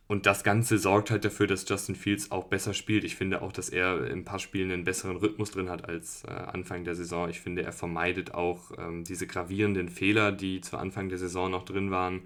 Und 0.07 0.27
das 0.27 0.43
Ganze 0.43 0.77
sorgt 0.77 1.09
halt 1.09 1.25
dafür, 1.25 1.47
dass 1.47 1.67
Justin 1.67 1.95
Fields 1.95 2.31
auch 2.31 2.45
besser 2.45 2.75
spielt. 2.75 3.03
Ich 3.03 3.15
finde 3.15 3.41
auch, 3.41 3.51
dass 3.51 3.69
er 3.69 4.05
in 4.05 4.19
ein 4.19 4.25
paar 4.25 4.37
Spielen 4.37 4.71
einen 4.71 4.83
besseren 4.83 5.17
Rhythmus 5.17 5.49
drin 5.49 5.69
hat 5.69 5.85
als 5.89 6.23
äh, 6.25 6.29
Anfang 6.29 6.83
der 6.83 6.93
Saison. 6.93 7.27
Ich 7.27 7.41
finde, 7.41 7.63
er 7.63 7.71
vermeidet 7.71 8.35
auch 8.35 8.71
ähm, 8.77 9.03
diese 9.03 9.25
gravierenden 9.25 9.89
Fehler, 9.89 10.31
die 10.31 10.61
zu 10.61 10.77
Anfang 10.77 11.09
der 11.09 11.17
Saison 11.17 11.49
noch 11.49 11.65
drin 11.65 11.89
waren 11.89 12.21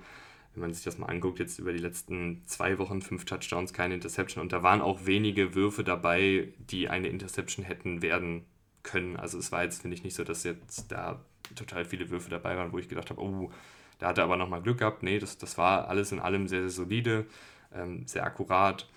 wenn 0.59 0.67
man 0.67 0.73
sich 0.73 0.83
das 0.83 0.97
mal 0.97 1.07
anguckt, 1.07 1.39
jetzt 1.39 1.57
über 1.57 1.71
die 1.71 1.79
letzten 1.79 2.43
zwei 2.45 2.77
Wochen 2.79 3.01
fünf 3.01 3.23
Touchdowns, 3.23 3.71
keine 3.71 3.93
Interception. 3.93 4.41
Und 4.41 4.51
da 4.51 4.61
waren 4.61 4.81
auch 4.81 5.05
wenige 5.05 5.55
Würfe 5.55 5.85
dabei, 5.85 6.49
die 6.57 6.89
eine 6.89 7.07
Interception 7.07 7.63
hätten 7.63 8.01
werden 8.01 8.43
können. 8.83 9.15
Also 9.15 9.37
es 9.37 9.51
war 9.53 9.63
jetzt, 9.63 9.81
finde 9.81 9.95
ich, 9.95 10.03
nicht 10.03 10.15
so, 10.15 10.25
dass 10.25 10.43
jetzt 10.43 10.91
da 10.91 11.23
total 11.55 11.85
viele 11.85 12.09
Würfe 12.09 12.29
dabei 12.29 12.57
waren, 12.57 12.73
wo 12.73 12.77
ich 12.77 12.89
gedacht 12.89 13.09
habe, 13.09 13.21
oh, 13.21 13.51
da 13.99 14.09
hat 14.09 14.17
er 14.17 14.25
aber 14.25 14.35
nochmal 14.35 14.61
Glück 14.61 14.79
gehabt. 14.79 15.01
Nee, 15.01 15.19
das, 15.19 15.37
das 15.37 15.57
war 15.57 15.87
alles 15.87 16.11
in 16.11 16.19
allem 16.19 16.47
sehr, 16.47 16.61
sehr 16.61 16.69
solide, 16.69 17.25
ähm, 17.73 18.05
sehr 18.05 18.25
akkurat. 18.25 18.89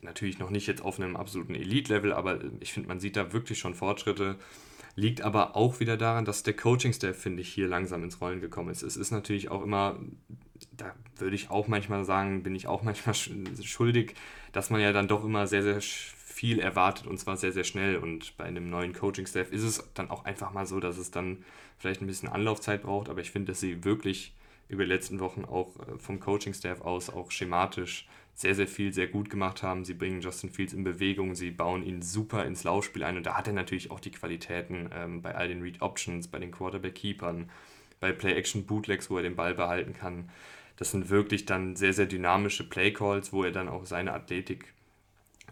Natürlich 0.00 0.38
noch 0.38 0.50
nicht 0.50 0.66
jetzt 0.66 0.82
auf 0.82 0.98
einem 0.98 1.16
absoluten 1.16 1.54
Elite-Level, 1.54 2.12
aber 2.12 2.40
ich 2.60 2.72
finde, 2.72 2.88
man 2.88 3.00
sieht 3.00 3.16
da 3.16 3.32
wirklich 3.32 3.58
schon 3.58 3.74
Fortschritte. 3.74 4.36
Liegt 4.96 5.22
aber 5.22 5.54
auch 5.54 5.78
wieder 5.78 5.96
daran, 5.96 6.24
dass 6.24 6.42
der 6.42 6.56
Coaching-Staff, 6.56 7.16
finde 7.16 7.42
ich, 7.42 7.48
hier 7.48 7.68
langsam 7.68 8.02
ins 8.02 8.20
Rollen 8.20 8.40
gekommen 8.40 8.70
ist. 8.70 8.82
Es 8.82 8.96
ist 8.96 9.12
natürlich 9.12 9.48
auch 9.48 9.62
immer, 9.62 9.96
da 10.78 10.94
würde 11.16 11.36
ich 11.36 11.50
auch 11.50 11.68
manchmal 11.68 12.04
sagen, 12.04 12.42
bin 12.42 12.54
ich 12.54 12.66
auch 12.66 12.82
manchmal 12.82 13.14
schuldig, 13.14 14.14
dass 14.52 14.70
man 14.70 14.80
ja 14.80 14.92
dann 14.92 15.08
doch 15.08 15.24
immer 15.24 15.46
sehr, 15.46 15.62
sehr 15.62 15.80
viel 15.80 16.60
erwartet 16.60 17.06
und 17.06 17.18
zwar 17.18 17.36
sehr, 17.36 17.52
sehr 17.52 17.64
schnell. 17.64 17.96
Und 17.96 18.36
bei 18.36 18.44
einem 18.44 18.70
neuen 18.70 18.94
Coaching-Staff 18.94 19.50
ist 19.52 19.64
es 19.64 19.84
dann 19.94 20.10
auch 20.10 20.24
einfach 20.24 20.52
mal 20.52 20.66
so, 20.66 20.80
dass 20.80 20.96
es 20.96 21.10
dann 21.10 21.44
vielleicht 21.78 22.00
ein 22.00 22.06
bisschen 22.06 22.28
Anlaufzeit 22.28 22.82
braucht. 22.82 23.08
Aber 23.08 23.20
ich 23.20 23.30
finde, 23.30 23.52
dass 23.52 23.60
sie 23.60 23.84
wirklich 23.84 24.32
über 24.68 24.84
die 24.84 24.88
letzten 24.88 25.20
Wochen 25.20 25.44
auch 25.44 25.76
äh, 25.80 25.98
vom 25.98 26.20
Coaching-Staff 26.20 26.80
aus 26.82 27.10
auch 27.10 27.30
schematisch 27.30 28.06
sehr, 28.34 28.54
sehr 28.54 28.68
viel 28.68 28.92
sehr 28.92 29.08
gut 29.08 29.30
gemacht 29.30 29.64
haben. 29.64 29.84
Sie 29.84 29.94
bringen 29.94 30.20
Justin 30.20 30.50
Fields 30.50 30.72
in 30.72 30.84
Bewegung, 30.84 31.34
sie 31.34 31.50
bauen 31.50 31.82
ihn 31.82 32.02
super 32.02 32.44
ins 32.44 32.62
Laufspiel 32.62 33.02
ein 33.02 33.16
und 33.16 33.26
da 33.26 33.36
hat 33.36 33.48
er 33.48 33.52
natürlich 33.52 33.90
auch 33.90 33.98
die 33.98 34.12
Qualitäten 34.12 34.90
ähm, 34.94 35.22
bei 35.22 35.34
all 35.34 35.48
den 35.48 35.60
Read 35.60 35.82
Options, 35.82 36.28
bei 36.28 36.38
den 36.38 36.52
Quarterback-Keepern, 36.52 37.50
bei 37.98 38.12
Play-Action-Bootlegs, 38.12 39.10
wo 39.10 39.16
er 39.16 39.24
den 39.24 39.34
Ball 39.34 39.54
behalten 39.54 39.92
kann. 39.92 40.30
Das 40.78 40.92
sind 40.92 41.10
wirklich 41.10 41.44
dann 41.44 41.74
sehr, 41.74 41.92
sehr 41.92 42.06
dynamische 42.06 42.68
Play-Calls, 42.68 43.32
wo 43.32 43.42
er 43.42 43.50
dann 43.50 43.68
auch 43.68 43.84
seine 43.84 44.12
Athletik 44.12 44.72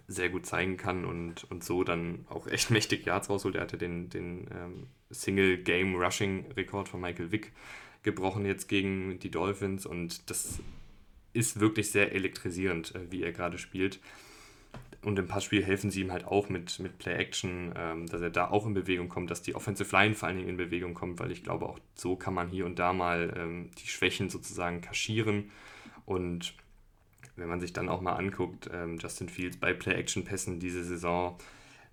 sehr 0.07 0.29
gut 0.29 0.47
zeigen 0.47 0.77
kann 0.77 1.05
und, 1.05 1.51
und 1.51 1.65
so 1.65 1.83
dann 1.83 2.25
auch 2.29 2.47
echt 2.47 2.71
mächtig 2.71 3.05
Yards 3.07 3.29
rausholt. 3.29 3.57
Er 3.57 3.63
hatte 3.63 3.77
den, 3.77 4.09
den 4.09 4.47
ähm, 4.55 4.87
Single-Game-Rushing-Rekord 5.11 6.89
von 6.89 7.01
Michael 7.01 7.33
Vick 7.33 7.53
gebrochen 8.05 8.47
jetzt 8.47 8.69
gegen 8.69 9.19
die 9.19 9.33
Dolphins 9.33 9.85
und 9.85 10.31
das 10.31 10.61
ist 11.33 11.59
wirklich 11.59 11.91
sehr 11.91 12.13
elektrisierend, 12.13 12.95
äh, 12.95 13.11
wie 13.11 13.25
er 13.25 13.33
gerade 13.33 13.59
spielt. 13.59 13.99
Und 15.03 15.19
im 15.21 15.29
Passspiel 15.29 15.65
helfen 15.65 15.91
sie 15.91 16.01
ihm 16.01 16.11
halt 16.11 16.25
auch 16.25 16.49
mit, 16.49 16.81
mit 16.81 16.99
Play-Action, 16.99 17.75
ähm, 17.77 18.07
dass 18.07 18.21
er 18.21 18.31
da 18.31 18.51
auch 18.51 18.67
in 18.67 18.75
Bewegung 18.75 19.09
kommt, 19.09 19.31
dass 19.31 19.41
die 19.41 19.55
Offensive 19.55 19.95
Line 19.95 20.15
vor 20.15 20.27
allen 20.27 20.39
Dingen 20.39 20.49
in 20.49 20.57
Bewegung 20.57 20.95
kommt, 20.95 21.21
weil 21.21 21.31
ich 21.31 21.45
glaube, 21.45 21.67
auch 21.67 21.79
so 21.95 22.17
kann 22.17 22.35
man 22.35 22.49
hier 22.49 22.67
und 22.67 22.81
da 22.81 22.93
mal 22.93 23.33
ähm, 23.37 23.71
die 23.79 23.87
Schwächen 23.87 24.31
sozusagen 24.31 24.81
kaschieren. 24.81 25.53
Und 26.07 26.55
wenn 27.37 27.49
man 27.49 27.61
sich 27.61 27.73
dann 27.73 27.89
auch 27.89 28.01
mal 28.01 28.15
anguckt, 28.15 28.69
ähm, 28.73 28.99
Justin 28.99 29.29
Fields 29.29 29.59
bei 29.59 29.73
Play-Action-Pässen 29.75 30.59
diese 30.59 30.83
Saison 30.83 31.39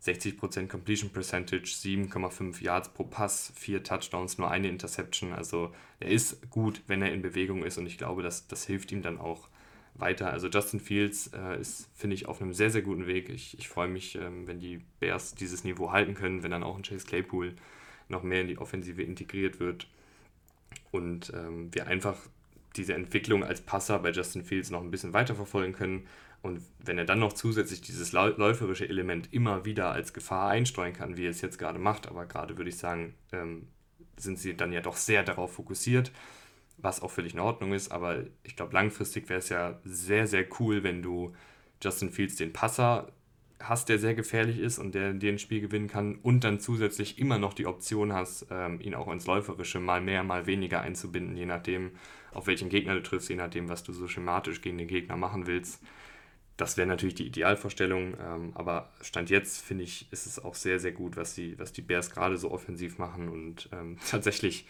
60% 0.03 0.67
Completion 0.67 1.11
Percentage, 1.11 1.67
7,5 1.67 2.61
Yards 2.61 2.89
pro 2.89 3.03
Pass, 3.03 3.53
4 3.55 3.83
Touchdowns, 3.83 4.37
nur 4.37 4.51
eine 4.51 4.67
Interception. 4.67 5.33
Also 5.33 5.73
er 5.99 6.09
ist 6.09 6.49
gut, 6.49 6.81
wenn 6.87 7.01
er 7.01 7.13
in 7.13 7.21
Bewegung 7.21 7.63
ist 7.63 7.77
und 7.77 7.85
ich 7.85 7.97
glaube, 7.97 8.21
das, 8.21 8.47
das 8.47 8.65
hilft 8.65 8.91
ihm 8.91 9.01
dann 9.01 9.17
auch 9.17 9.47
weiter. 9.95 10.31
Also 10.31 10.47
Justin 10.47 10.79
Fields 10.79 11.31
äh, 11.33 11.59
ist, 11.59 11.89
finde 11.93 12.15
ich, 12.15 12.27
auf 12.27 12.41
einem 12.41 12.53
sehr, 12.53 12.69
sehr 12.69 12.81
guten 12.81 13.07
Weg. 13.07 13.29
Ich, 13.29 13.57
ich 13.57 13.67
freue 13.67 13.87
mich, 13.87 14.15
ähm, 14.15 14.47
wenn 14.47 14.59
die 14.59 14.81
Bears 14.99 15.35
dieses 15.35 15.63
Niveau 15.63 15.91
halten 15.91 16.15
können, 16.15 16.43
wenn 16.43 16.51
dann 16.51 16.63
auch 16.63 16.75
ein 16.75 16.83
Chase 16.83 17.05
Claypool 17.05 17.53
noch 18.09 18.23
mehr 18.23 18.41
in 18.41 18.47
die 18.47 18.57
Offensive 18.57 19.01
integriert 19.01 19.59
wird 19.59 19.87
und 20.91 21.31
ähm, 21.35 21.73
wir 21.73 21.87
einfach 21.87 22.17
diese 22.75 22.95
Entwicklung 22.95 23.43
als 23.43 23.61
Passer 23.61 23.99
bei 23.99 24.11
Justin 24.11 24.43
Fields 24.43 24.71
noch 24.71 24.81
ein 24.81 24.91
bisschen 24.91 25.13
weiter 25.13 25.35
verfolgen 25.35 25.73
können 25.73 26.07
und 26.43 26.61
wenn 26.79 26.97
er 26.97 27.05
dann 27.05 27.19
noch 27.19 27.33
zusätzlich 27.33 27.81
dieses 27.81 28.11
läuferische 28.11 28.87
Element 28.87 29.31
immer 29.31 29.63
wieder 29.63 29.91
als 29.91 30.13
Gefahr 30.13 30.49
einstreuen 30.49 30.93
kann, 30.93 31.15
wie 31.15 31.25
er 31.25 31.31
es 31.31 31.41
jetzt 31.41 31.57
gerade 31.57 31.79
macht, 31.79 32.07
aber 32.07 32.25
gerade 32.25 32.57
würde 32.57 32.69
ich 32.69 32.77
sagen, 32.77 33.15
ähm, 33.31 33.67
sind 34.17 34.37
sie 34.37 34.55
dann 34.55 34.73
ja 34.73 34.81
doch 34.81 34.97
sehr 34.97 35.23
darauf 35.23 35.53
fokussiert, 35.53 36.11
was 36.77 37.01
auch 37.01 37.11
völlig 37.11 37.33
in 37.33 37.39
Ordnung 37.39 37.73
ist. 37.73 37.91
Aber 37.91 38.23
ich 38.43 38.55
glaube, 38.55 38.73
langfristig 38.73 39.29
wäre 39.29 39.39
es 39.39 39.49
ja 39.49 39.79
sehr, 39.83 40.27
sehr 40.27 40.45
cool, 40.59 40.83
wenn 40.83 41.01
du 41.01 41.33
Justin 41.81 42.11
Fields 42.11 42.35
den 42.35 42.53
Passer 42.53 43.11
hast, 43.59 43.87
der 43.87 43.97
sehr 43.97 44.13
gefährlich 44.13 44.59
ist 44.59 44.77
und 44.77 44.93
der 44.93 45.13
dir 45.13 45.31
ein 45.31 45.39
Spiel 45.39 45.61
gewinnen 45.61 45.87
kann 45.87 46.15
und 46.15 46.43
dann 46.43 46.59
zusätzlich 46.59 47.17
immer 47.17 47.37
noch 47.37 47.53
die 47.53 47.65
Option 47.65 48.11
hast, 48.11 48.47
ähm, 48.51 48.81
ihn 48.81 48.93
auch 48.93 49.09
ins 49.11 49.25
Läuferische 49.25 49.79
mal 49.79 50.01
mehr, 50.01 50.23
mal 50.23 50.45
weniger 50.47 50.81
einzubinden, 50.81 51.37
je 51.37 51.45
nachdem, 51.45 51.91
auf 52.33 52.47
welchen 52.47 52.67
Gegner 52.67 52.95
du 52.95 53.03
triffst, 53.03 53.29
je 53.29 53.35
nachdem, 53.35 53.69
was 53.69 53.83
du 53.83 53.93
so 53.93 54.07
schematisch 54.07 54.61
gegen 54.61 54.77
den 54.77 54.87
Gegner 54.87 55.15
machen 55.15 55.47
willst 55.47 55.81
das 56.57 56.77
wäre 56.77 56.87
natürlich 56.87 57.15
die 57.15 57.25
Idealvorstellung, 57.25 58.15
ähm, 58.19 58.51
aber 58.53 58.91
Stand 59.01 59.29
jetzt 59.29 59.63
finde 59.63 59.83
ich, 59.83 60.11
ist 60.11 60.27
es 60.27 60.43
auch 60.43 60.53
sehr, 60.53 60.79
sehr 60.79 60.91
gut, 60.91 61.17
was 61.17 61.33
die, 61.33 61.57
was 61.57 61.73
die 61.73 61.81
Bears 61.81 62.11
gerade 62.11 62.37
so 62.37 62.51
offensiv 62.51 62.99
machen 62.99 63.29
und 63.29 63.69
ähm, 63.71 63.97
tatsächlich 64.09 64.67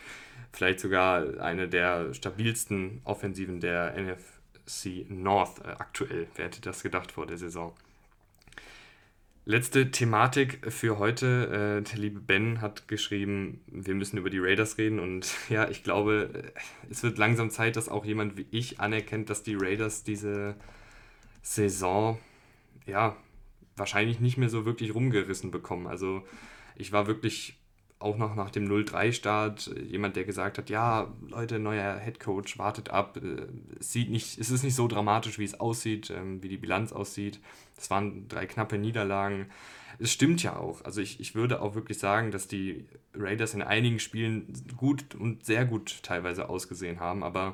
vielleicht 0.52 0.80
sogar 0.80 1.42
eine 1.42 1.68
der 1.68 2.14
stabilsten 2.14 3.02
Offensiven 3.04 3.60
der 3.60 3.96
NFC 3.98 5.10
North 5.10 5.60
äh, 5.60 5.70
aktuell. 5.70 6.28
Wer 6.36 6.46
hätte 6.46 6.62
das 6.62 6.84
gedacht 6.84 7.12
vor 7.12 7.26
der 7.26 7.38
Saison? 7.38 7.74
Letzte 9.46 9.92
Thematik 9.92 10.72
für 10.72 11.00
heute. 11.00 11.82
Äh, 11.82 11.84
der 11.84 12.00
liebe 12.00 12.22
Ben 12.22 12.62
hat 12.62 12.88
geschrieben, 12.88 13.60
wir 13.68 13.94
müssen 13.94 14.18
über 14.18 14.30
die 14.30 14.40
Raiders 14.40 14.78
reden. 14.78 15.00
Und 15.00 15.36
ja, 15.50 15.68
ich 15.70 15.84
glaube, 15.84 16.30
äh, 16.34 16.60
es 16.90 17.04
wird 17.04 17.18
langsam 17.18 17.50
Zeit, 17.50 17.76
dass 17.76 17.90
auch 17.90 18.06
jemand 18.06 18.38
wie 18.38 18.46
ich 18.52 18.80
anerkennt, 18.80 19.30
dass 19.30 19.44
die 19.44 19.56
Raiders 19.60 20.06
diese 20.06 20.56
Saison 21.44 22.18
ja 22.88 23.16
wahrscheinlich 23.76 24.20
nicht 24.20 24.38
mehr 24.38 24.50
so 24.50 24.66
wirklich 24.66 24.96
rumgerissen 24.96 25.52
bekommen. 25.52 25.88
Also 25.88 26.24
ich 26.76 26.92
war 26.92 27.06
wirklich 27.06 27.60
auch 28.00 28.18
noch 28.18 28.36
nach 28.36 28.50
dem 28.50 28.68
0-3-Start 28.68 29.76
jemand, 29.90 30.16
der 30.16 30.26
gesagt 30.26 30.58
hat, 30.58 30.70
ja, 30.70 31.14
Leute, 31.28 31.58
neuer 31.58 31.96
Headcoach, 31.96 32.58
wartet 32.58 32.90
ab. 32.90 33.18
Äh, 33.18 33.48
es, 33.80 33.94
sieht 33.94 34.10
nicht, 34.10 34.38
es 34.38 34.50
ist 34.50 34.64
nicht 34.64 34.76
so 34.76 34.88
dramatisch, 34.88 35.40
wie 35.40 35.46
es 35.46 35.60
aussieht, 35.60 36.10
ähm, 36.10 36.44
wie 36.44 36.50
die 36.50 36.58
Bilanz 36.58 36.92
aussieht. 36.92 37.40
Es 37.78 37.90
waren 37.90 38.28
drei 38.28 38.46
knappe 38.46 38.78
Niederlagen. 38.78 39.50
Es 40.00 40.12
stimmt 40.12 40.44
ja 40.44 40.58
auch. 40.58 40.84
Also 40.84 41.02
ich, 41.02 41.20
ich 41.20 41.34
würde 41.34 41.62
auch 41.62 41.76
wirklich 41.76 41.98
sagen, 41.98 42.32
dass 42.32 42.48
die 42.48 42.86
Raiders 43.14 43.54
in 43.54 43.62
einigen 43.62 44.00
Spielen 44.00 44.52
gut 44.76 45.16
und 45.16 45.46
sehr 45.46 45.66
gut 45.66 46.04
teilweise 46.04 46.50
ausgesehen 46.50 47.00
haben, 47.00 47.24
aber 47.24 47.54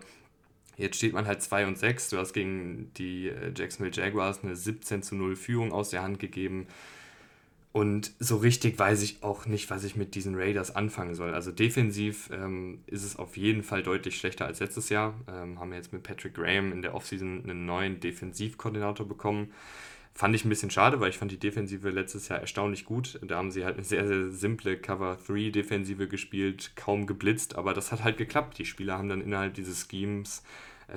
Jetzt 0.80 0.96
steht 0.96 1.14
man 1.14 1.28
halt 1.28 1.42
2 1.42 1.68
und 1.68 1.78
6. 1.78 2.10
Du 2.10 2.18
hast 2.18 2.32
gegen 2.34 2.92
die 2.96 3.28
äh, 3.28 3.52
Jacksonville 3.56 3.94
Jaguars 3.94 4.44
eine 4.44 4.56
17 4.56 5.04
zu 5.04 5.16
0 5.16 5.36
Führung 5.36 5.74
aus 5.74 5.90
der 5.90 6.02
Hand 6.02 6.20
gegeben. 6.20 6.68
Und 7.72 8.14
so 8.18 8.38
richtig 8.38 8.80
weiß 8.80 9.04
ich 9.04 9.22
auch 9.22 9.46
nicht, 9.46 9.70
was 9.70 9.84
ich 9.84 9.96
mit 9.96 10.16
diesen 10.16 10.36
Raiders 10.36 10.76
anfangen 10.76 11.16
soll. 11.16 11.34
Also 11.34 11.52
defensiv 11.52 12.30
ähm, 12.32 12.80
ist 12.88 13.04
es 13.04 13.18
auf 13.18 13.38
jeden 13.38 13.62
Fall 13.62 13.84
deutlich 13.84 14.18
schlechter 14.18 14.46
als 14.46 14.62
letztes 14.62 14.90
Jahr. 14.90 15.14
Ähm, 15.28 15.60
haben 15.60 15.70
wir 15.70 15.78
jetzt 15.78 15.94
mit 15.94 16.02
Patrick 16.02 16.34
Graham 16.34 16.72
in 16.72 16.82
der 16.82 16.96
Offseason 16.96 17.44
einen 17.44 17.66
neuen 17.66 18.00
Defensivkoordinator 18.00 19.08
bekommen. 19.08 19.52
Fand 20.14 20.34
ich 20.34 20.44
ein 20.44 20.50
bisschen 20.50 20.72
schade, 20.72 21.00
weil 21.00 21.10
ich 21.10 21.18
fand 21.18 21.32
die 21.32 21.38
Defensive 21.38 21.90
letztes 21.92 22.28
Jahr 22.28 22.40
erstaunlich 22.40 22.86
gut. 22.86 23.20
Da 23.22 23.38
haben 23.38 23.52
sie 23.52 23.64
halt 23.64 23.76
eine 23.76 23.86
sehr, 23.86 24.08
sehr 24.08 24.30
simple 24.30 24.78
Cover-3-Defensive 24.78 26.08
gespielt, 26.08 26.72
kaum 26.76 27.06
geblitzt, 27.06 27.56
aber 27.56 27.74
das 27.74 27.92
hat 27.92 28.04
halt 28.04 28.18
geklappt. 28.18 28.58
Die 28.58 28.66
Spieler 28.66 28.98
haben 28.98 29.10
dann 29.10 29.22
innerhalb 29.22 29.54
dieses 29.54 29.88
Schemes 29.90 30.44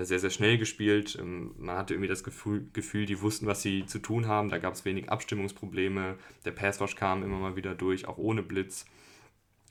sehr, 0.01 0.19
sehr 0.19 0.31
schnell 0.31 0.59
gespielt. 0.59 1.17
Ähm, 1.21 1.55
man 1.59 1.77
hatte 1.77 1.95
irgendwie 1.95 2.09
das 2.09 2.25
Gefühl, 2.25 2.69
Gefühl, 2.73 3.07
die 3.07 3.21
wussten, 3.21 3.47
was 3.47 3.63
sie 3.63 3.87
zu 3.87 3.99
tun 3.99 4.27
haben. 4.27 4.49
Da 4.49 4.59
gab 4.59 4.75
es 4.75 4.85
wenig 4.85 5.11
Abstimmungsprobleme. 5.11 6.17
Der 6.45 6.53
Passwash 6.53 6.97
kam 6.97 7.23
immer 7.23 7.39
mal 7.39 7.57
wieder 7.57 7.75
durch, 7.75 8.07
auch 8.09 8.19
ohne 8.19 8.43
Blitz. 8.43 8.87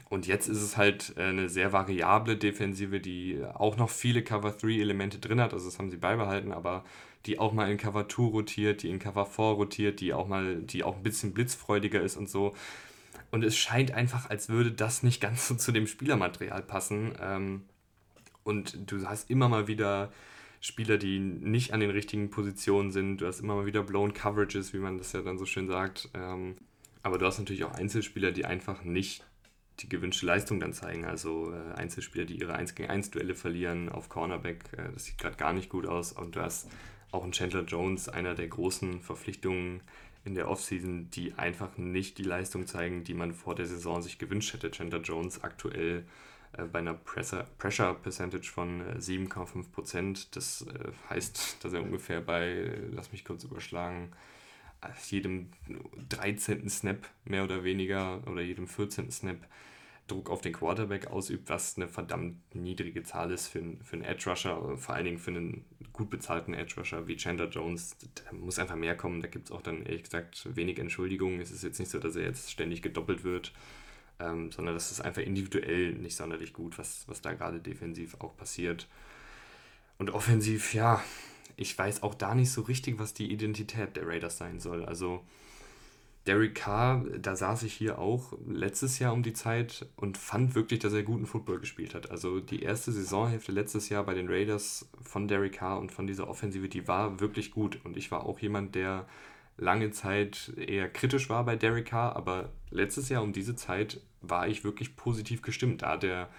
Und 0.09 0.27
jetzt 0.27 0.49
ist 0.49 0.61
es 0.61 0.75
halt 0.77 1.13
äh, 1.17 1.23
eine 1.23 1.49
sehr 1.49 1.71
variable 1.71 2.37
Defensive, 2.37 2.99
die 2.99 3.41
auch 3.53 3.77
noch 3.77 3.89
viele 3.89 4.23
Cover-3-Elemente 4.23 5.19
drin 5.19 5.39
hat. 5.39 5.53
Also 5.53 5.65
das 5.65 5.79
haben 5.79 5.89
sie 5.89 5.97
beibehalten, 5.97 6.51
aber 6.51 6.83
die 7.25 7.39
auch 7.39 7.53
mal 7.53 7.71
in 7.71 7.77
Cover 7.77 8.09
2 8.09 8.23
rotiert, 8.23 8.83
die 8.83 8.89
in 8.89 8.99
Cover 8.99 9.25
4 9.25 9.45
rotiert, 9.45 10.01
die 10.01 10.13
auch 10.13 10.27
mal, 10.27 10.57
die 10.57 10.83
auch 10.83 10.97
ein 10.97 11.03
bisschen 11.03 11.33
blitzfreudiger 11.33 12.01
ist 12.01 12.17
und 12.17 12.29
so. 12.29 12.53
Und 13.31 13.43
es 13.43 13.55
scheint 13.55 13.93
einfach, 13.93 14.29
als 14.29 14.49
würde 14.49 14.71
das 14.71 15.03
nicht 15.03 15.21
ganz 15.21 15.47
so 15.47 15.55
zu 15.55 15.71
dem 15.71 15.87
Spielermaterial 15.87 16.63
passen. 16.63 17.13
Ähm, 17.21 17.61
und 18.43 18.91
du 18.91 19.05
hast 19.07 19.29
immer 19.29 19.49
mal 19.49 19.67
wieder 19.67 20.11
Spieler, 20.59 20.97
die 20.97 21.19
nicht 21.19 21.73
an 21.73 21.79
den 21.79 21.89
richtigen 21.89 22.29
Positionen 22.29 22.91
sind. 22.91 23.17
Du 23.17 23.25
hast 23.25 23.39
immer 23.39 23.55
mal 23.55 23.65
wieder 23.65 23.81
blown 23.81 24.13
Coverages, 24.13 24.73
wie 24.73 24.77
man 24.77 24.99
das 24.99 25.11
ja 25.11 25.21
dann 25.21 25.39
so 25.39 25.45
schön 25.45 25.67
sagt. 25.67 26.09
Ähm, 26.13 26.55
aber 27.01 27.17
du 27.17 27.25
hast 27.25 27.39
natürlich 27.39 27.63
auch 27.63 27.73
Einzelspieler, 27.73 28.31
die 28.31 28.45
einfach 28.45 28.83
nicht 28.83 29.25
die 29.79 29.89
gewünschte 29.89 30.27
Leistung 30.27 30.59
dann 30.59 30.73
zeigen. 30.73 31.05
Also 31.05 31.51
äh, 31.51 31.73
Einzelspieler, 31.73 32.25
die 32.25 32.39
ihre 32.39 32.53
1 32.53 32.75
gegen 32.75 32.89
1 32.89 33.09
Duelle 33.09 33.33
verlieren 33.33 33.89
auf 33.89 34.09
Cornerback. 34.09 34.65
Äh, 34.73 34.91
das 34.93 35.05
sieht 35.05 35.17
gerade 35.17 35.35
gar 35.35 35.53
nicht 35.53 35.69
gut 35.69 35.87
aus. 35.87 36.11
Und 36.11 36.35
du 36.35 36.41
hast 36.41 36.69
auch 37.11 37.23
einen 37.23 37.31
Chandler 37.31 37.63
Jones, 37.63 38.07
einer 38.07 38.35
der 38.35 38.47
großen 38.47 39.01
Verpflichtungen 39.01 39.81
in 40.23 40.35
der 40.35 40.47
Offseason, 40.47 41.09
die 41.09 41.33
einfach 41.33 41.77
nicht 41.77 42.19
die 42.19 42.23
Leistung 42.23 42.67
zeigen, 42.67 43.03
die 43.03 43.15
man 43.15 43.33
vor 43.33 43.55
der 43.55 43.65
Saison 43.65 44.01
sich 44.03 44.19
gewünscht 44.19 44.53
hätte. 44.53 44.69
Chandler 44.69 45.01
Jones 45.01 45.43
aktuell 45.43 46.05
bei 46.67 46.79
einer 46.79 46.93
Pressure, 46.93 47.45
Pressure 47.57 47.93
Percentage 47.95 48.49
von 48.51 48.83
7,5% 48.97 49.97
äh, 49.97 50.27
Das 50.31 50.61
äh, 50.61 50.91
heißt, 51.09 51.57
dass 51.63 51.73
er 51.73 51.83
ungefähr 51.83 52.21
bei, 52.21 52.77
lass 52.91 53.11
mich 53.11 53.25
kurz 53.25 53.43
überschlagen, 53.43 54.11
jedem 55.09 55.51
13. 56.09 56.67
Snap 56.69 57.07
mehr 57.25 57.43
oder 57.43 57.63
weniger 57.63 58.21
oder 58.27 58.41
jedem 58.41 58.67
14. 58.67 59.11
Snap 59.11 59.37
Druck 60.07 60.29
auf 60.29 60.41
den 60.41 60.53
Quarterback 60.53 61.07
ausübt, 61.07 61.49
was 61.49 61.77
eine 61.77 61.87
verdammt 61.87 62.37
niedrige 62.53 63.03
Zahl 63.03 63.31
ist 63.31 63.47
für, 63.47 63.61
für 63.83 63.95
einen 63.95 64.03
Edge 64.03 64.29
Rusher, 64.29 64.77
vor 64.77 64.95
allen 64.95 65.05
Dingen 65.05 65.19
für 65.19 65.31
einen 65.31 65.65
gut 65.93 66.09
bezahlten 66.09 66.53
Edge 66.53 66.75
Rusher 66.77 67.07
wie 67.07 67.15
Chandler 67.15 67.49
Jones. 67.49 67.95
Da 68.15 68.33
muss 68.33 68.59
einfach 68.59 68.75
mehr 68.75 68.97
kommen. 68.97 69.21
Da 69.21 69.27
gibt 69.27 69.45
es 69.45 69.51
auch 69.51 69.61
dann 69.61 69.85
ehrlich 69.85 70.03
gesagt 70.03 70.55
wenig 70.55 70.79
Entschuldigungen. 70.79 71.39
Es 71.39 71.51
ist 71.51 71.63
jetzt 71.63 71.79
nicht 71.79 71.91
so, 71.91 71.99
dass 71.99 72.15
er 72.15 72.23
jetzt 72.23 72.51
ständig 72.51 72.81
gedoppelt 72.81 73.23
wird, 73.23 73.53
ähm, 74.21 74.51
sondern 74.51 74.75
das 74.75 74.91
ist 74.91 75.01
einfach 75.01 75.21
individuell 75.21 75.93
nicht 75.93 76.15
sonderlich 76.15 76.53
gut, 76.53 76.77
was, 76.77 77.07
was 77.07 77.21
da 77.21 77.33
gerade 77.33 77.59
defensiv 77.59 78.15
auch 78.19 78.35
passiert. 78.35 78.87
Und 79.97 80.11
offensiv, 80.11 80.73
ja, 80.73 81.03
ich 81.55 81.77
weiß 81.77 82.03
auch 82.03 82.15
da 82.15 82.35
nicht 82.35 82.51
so 82.51 82.61
richtig, 82.61 82.99
was 82.99 83.13
die 83.13 83.31
Identität 83.31 83.95
der 83.95 84.07
Raiders 84.07 84.37
sein 84.37 84.59
soll. 84.59 84.85
Also 84.85 85.23
Derek 86.27 86.53
Carr, 86.53 87.03
da 87.19 87.35
saß 87.35 87.63
ich 87.63 87.73
hier 87.73 87.97
auch 87.97 88.33
letztes 88.47 88.99
Jahr 88.99 89.13
um 89.13 89.23
die 89.23 89.33
Zeit 89.33 89.87
und 89.95 90.17
fand 90.17 90.53
wirklich, 90.53 90.79
dass 90.79 90.93
er 90.93 91.01
guten 91.01 91.25
Football 91.25 91.59
gespielt 91.59 91.95
hat. 91.95 92.11
Also 92.11 92.39
die 92.39 92.61
erste 92.61 92.91
Saisonhälfte 92.91 93.51
letztes 93.51 93.89
Jahr 93.89 94.03
bei 94.03 94.13
den 94.13 94.29
Raiders 94.29 94.89
von 95.01 95.27
Derek 95.27 95.53
Carr 95.53 95.79
und 95.79 95.91
von 95.91 96.05
dieser 96.05 96.27
Offensive, 96.27 96.69
die 96.69 96.87
war 96.87 97.19
wirklich 97.19 97.51
gut. 97.51 97.79
Und 97.83 97.97
ich 97.97 98.11
war 98.11 98.25
auch 98.25 98.39
jemand, 98.39 98.75
der 98.75 99.07
lange 99.57 99.91
Zeit 99.91 100.53
eher 100.57 100.89
kritisch 100.89 101.29
war 101.29 101.43
bei 101.43 101.55
Derek 101.55 101.87
Carr, 101.87 102.15
aber 102.15 102.51
letztes 102.69 103.09
Jahr 103.09 103.23
um 103.23 103.33
diese 103.33 103.55
Zeit 103.55 103.99
war 104.21 104.47
ich 104.47 104.63
wirklich 104.63 104.95
positiv 104.95 105.41
gestimmt. 105.41 105.81
Da 105.81 105.89
hat 105.89 106.03
er 106.03 106.29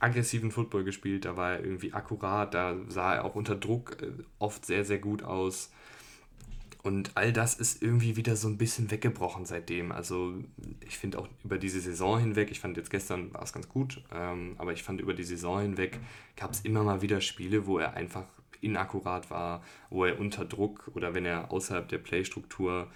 aggressiven 0.00 0.50
Football 0.50 0.84
gespielt, 0.84 1.24
da 1.24 1.36
war 1.36 1.52
er 1.52 1.64
irgendwie 1.64 1.92
akkurat, 1.92 2.54
da 2.54 2.76
sah 2.88 3.16
er 3.16 3.24
auch 3.24 3.34
unter 3.34 3.56
Druck 3.56 4.00
äh, 4.02 4.10
oft 4.38 4.64
sehr, 4.64 4.84
sehr 4.84 4.98
gut 4.98 5.22
aus. 5.22 5.72
Und 6.82 7.10
all 7.16 7.32
das 7.32 7.54
ist 7.54 7.82
irgendwie 7.82 8.16
wieder 8.16 8.36
so 8.36 8.48
ein 8.48 8.56
bisschen 8.56 8.90
weggebrochen 8.90 9.44
seitdem. 9.44 9.90
Also 9.90 10.34
ich 10.86 10.96
finde 10.96 11.18
auch 11.18 11.28
über 11.44 11.58
diese 11.58 11.80
Saison 11.80 12.20
hinweg, 12.20 12.50
ich 12.52 12.60
fand 12.60 12.76
jetzt 12.76 12.90
gestern 12.90 13.34
war 13.34 13.42
es 13.42 13.52
ganz 13.52 13.68
gut, 13.68 14.02
ähm, 14.14 14.54
aber 14.58 14.72
ich 14.72 14.84
fand 14.84 15.00
über 15.00 15.12
die 15.12 15.24
Saison 15.24 15.60
hinweg 15.60 15.98
gab 16.36 16.52
es 16.52 16.60
immer 16.60 16.84
mal 16.84 17.02
wieder 17.02 17.20
Spiele, 17.20 17.66
wo 17.66 17.78
er 17.78 17.94
einfach 17.94 18.26
inakkurat 18.60 19.30
war, 19.30 19.62
wo 19.90 20.04
er 20.04 20.18
unter 20.18 20.44
Druck 20.44 20.90
oder 20.94 21.14
wenn 21.14 21.24
er 21.24 21.50
außerhalb 21.52 21.88
der 21.88 21.98
Playstruktur 21.98 22.88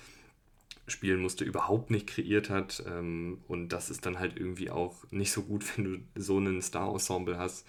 spielen 0.86 1.20
musste, 1.20 1.44
überhaupt 1.44 1.90
nicht 1.90 2.06
kreiert 2.06 2.50
hat. 2.50 2.82
Ähm, 2.86 3.38
und 3.48 3.70
das 3.70 3.90
ist 3.90 4.06
dann 4.06 4.18
halt 4.18 4.36
irgendwie 4.36 4.70
auch 4.70 5.04
nicht 5.10 5.32
so 5.32 5.42
gut, 5.42 5.64
wenn 5.76 5.84
du 5.84 6.20
so 6.20 6.36
einen 6.36 6.62
Star-Ensemble 6.62 7.38
hast 7.38 7.66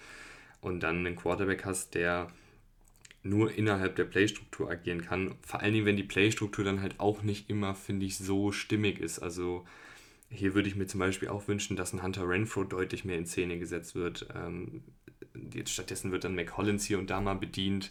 und 0.60 0.80
dann 0.80 0.98
einen 0.98 1.16
Quarterback 1.16 1.64
hast, 1.64 1.94
der 1.94 2.30
nur 3.22 3.52
innerhalb 3.52 3.96
der 3.96 4.04
Playstruktur 4.04 4.70
agieren 4.70 5.02
kann. 5.02 5.34
Vor 5.40 5.60
allen 5.60 5.72
Dingen, 5.72 5.86
wenn 5.86 5.96
die 5.96 6.02
Playstruktur 6.02 6.64
dann 6.64 6.82
halt 6.82 7.00
auch 7.00 7.22
nicht 7.22 7.48
immer, 7.48 7.74
finde 7.74 8.04
ich, 8.04 8.18
so 8.18 8.52
stimmig 8.52 9.00
ist. 9.00 9.18
Also 9.18 9.64
hier 10.28 10.54
würde 10.54 10.68
ich 10.68 10.76
mir 10.76 10.86
zum 10.86 11.00
Beispiel 11.00 11.28
auch 11.28 11.48
wünschen, 11.48 11.76
dass 11.76 11.92
ein 11.92 12.02
Hunter 12.02 12.28
Renfro 12.28 12.64
deutlich 12.64 13.04
mehr 13.04 13.16
in 13.16 13.26
Szene 13.26 13.58
gesetzt 13.58 13.94
wird. 13.94 14.28
Ähm, 14.34 14.82
jetzt 15.54 15.70
stattdessen 15.70 16.12
wird 16.12 16.24
dann 16.24 16.34
McCollins 16.34 16.84
hier 16.84 16.98
und 16.98 17.08
da 17.08 17.20
mal 17.20 17.34
bedient. 17.34 17.90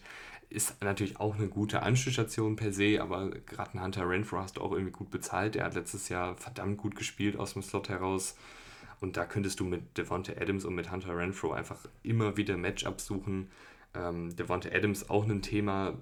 Ist 0.50 0.84
natürlich 0.84 1.20
auch 1.20 1.36
eine 1.36 1.48
gute 1.48 1.82
Anschlussstation 1.82 2.56
per 2.56 2.72
se, 2.72 3.00
aber 3.02 3.32
gerade 3.32 3.74
ein 3.74 3.84
Hunter 3.84 4.08
Renfro 4.08 4.38
hast 4.38 4.58
du 4.58 4.62
auch 4.62 4.72
irgendwie 4.72 4.92
gut 4.92 5.10
bezahlt. 5.10 5.56
Der 5.56 5.66
hat 5.66 5.76
letztes 5.76 6.10
Jahr 6.10 6.36
verdammt 6.38 6.78
gut 6.78 6.96
gespielt 6.96 7.38
aus 7.38 7.54
dem 7.54 7.64
Slot 7.64 7.90
heraus. 7.90 8.38
Und 9.02 9.18
da 9.18 9.26
könntest 9.26 9.60
du 9.60 9.66
mit 9.66 9.98
Devonta 9.98 10.34
Adams 10.34 10.64
und 10.64 10.76
mit 10.76 10.92
Hunter 10.92 11.18
Renfro 11.18 11.52
einfach 11.52 11.80
immer 12.04 12.38
wieder 12.38 12.56
Matchups 12.56 13.06
suchen 13.06 13.50
ähm, 13.96 14.36
Devonta 14.36 14.70
Adams 14.70 15.10
auch 15.10 15.28
ein 15.28 15.42
Thema. 15.42 15.98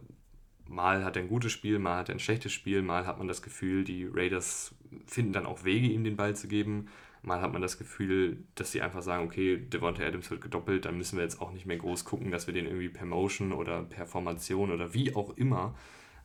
Mal 0.67 1.03
hat 1.03 1.17
er 1.17 1.23
ein 1.23 1.27
gutes 1.27 1.51
Spiel, 1.51 1.79
mal 1.79 1.97
hat 1.97 2.09
er 2.09 2.15
ein 2.15 2.19
schlechtes 2.19 2.53
Spiel, 2.53 2.81
mal 2.81 3.05
hat 3.05 3.17
man 3.17 3.27
das 3.27 3.41
Gefühl, 3.41 3.83
die 3.83 4.05
Raiders 4.05 4.73
finden 5.05 5.33
dann 5.33 5.45
auch 5.45 5.65
Wege, 5.65 5.87
ihm 5.87 6.03
den 6.03 6.15
Ball 6.15 6.35
zu 6.35 6.47
geben. 6.47 6.87
Mal 7.23 7.41
hat 7.41 7.53
man 7.53 7.61
das 7.61 7.77
Gefühl, 7.77 8.43
dass 8.55 8.71
sie 8.71 8.81
einfach 8.81 9.03
sagen, 9.03 9.25
okay, 9.25 9.57
Devonta 9.57 10.03
Adams 10.03 10.31
wird 10.31 10.41
gedoppelt, 10.41 10.85
dann 10.85 10.97
müssen 10.97 11.17
wir 11.17 11.23
jetzt 11.23 11.39
auch 11.39 11.51
nicht 11.51 11.67
mehr 11.67 11.77
groß 11.77 12.03
gucken, 12.03 12.31
dass 12.31 12.47
wir 12.47 12.53
den 12.53 12.65
irgendwie 12.65 12.89
per 12.89 13.05
Motion 13.05 13.51
oder 13.51 13.83
per 13.83 14.07
Formation 14.07 14.71
oder 14.71 14.93
wie 14.95 15.15
auch 15.15 15.37
immer 15.37 15.75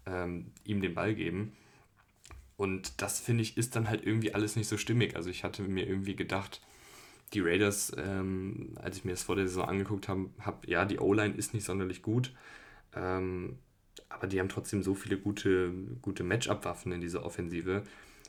ähm, 0.06 0.52
ihm 0.64 0.80
den 0.80 0.94
Ball 0.94 1.14
geben. 1.14 1.52
Und 2.56 3.02
das 3.02 3.20
finde 3.20 3.42
ich 3.42 3.58
ist 3.58 3.76
dann 3.76 3.88
halt 3.88 4.06
irgendwie 4.06 4.32
alles 4.32 4.56
nicht 4.56 4.68
so 4.68 4.78
stimmig. 4.78 5.16
Also 5.16 5.28
ich 5.28 5.44
hatte 5.44 5.62
mir 5.62 5.86
irgendwie 5.86 6.16
gedacht, 6.16 6.62
die 7.34 7.40
Raiders, 7.40 7.92
ähm, 7.98 8.72
als 8.76 8.96
ich 8.96 9.04
mir 9.04 9.12
das 9.12 9.24
vor 9.24 9.36
der 9.36 9.46
Saison 9.46 9.68
angeguckt 9.68 10.08
habe, 10.08 10.30
hab, 10.40 10.66
ja, 10.66 10.84
die 10.84 10.98
O-Line 10.98 11.34
ist 11.34 11.54
nicht 11.54 11.64
sonderlich 11.64 12.02
gut, 12.02 12.32
ähm, 12.94 13.58
aber 14.08 14.26
die 14.26 14.40
haben 14.40 14.48
trotzdem 14.48 14.82
so 14.82 14.94
viele 14.94 15.18
gute, 15.18 15.72
gute 16.00 16.24
Matchup-Waffen 16.24 16.92
in 16.92 17.00
dieser 17.00 17.24
Offensive. 17.24 17.82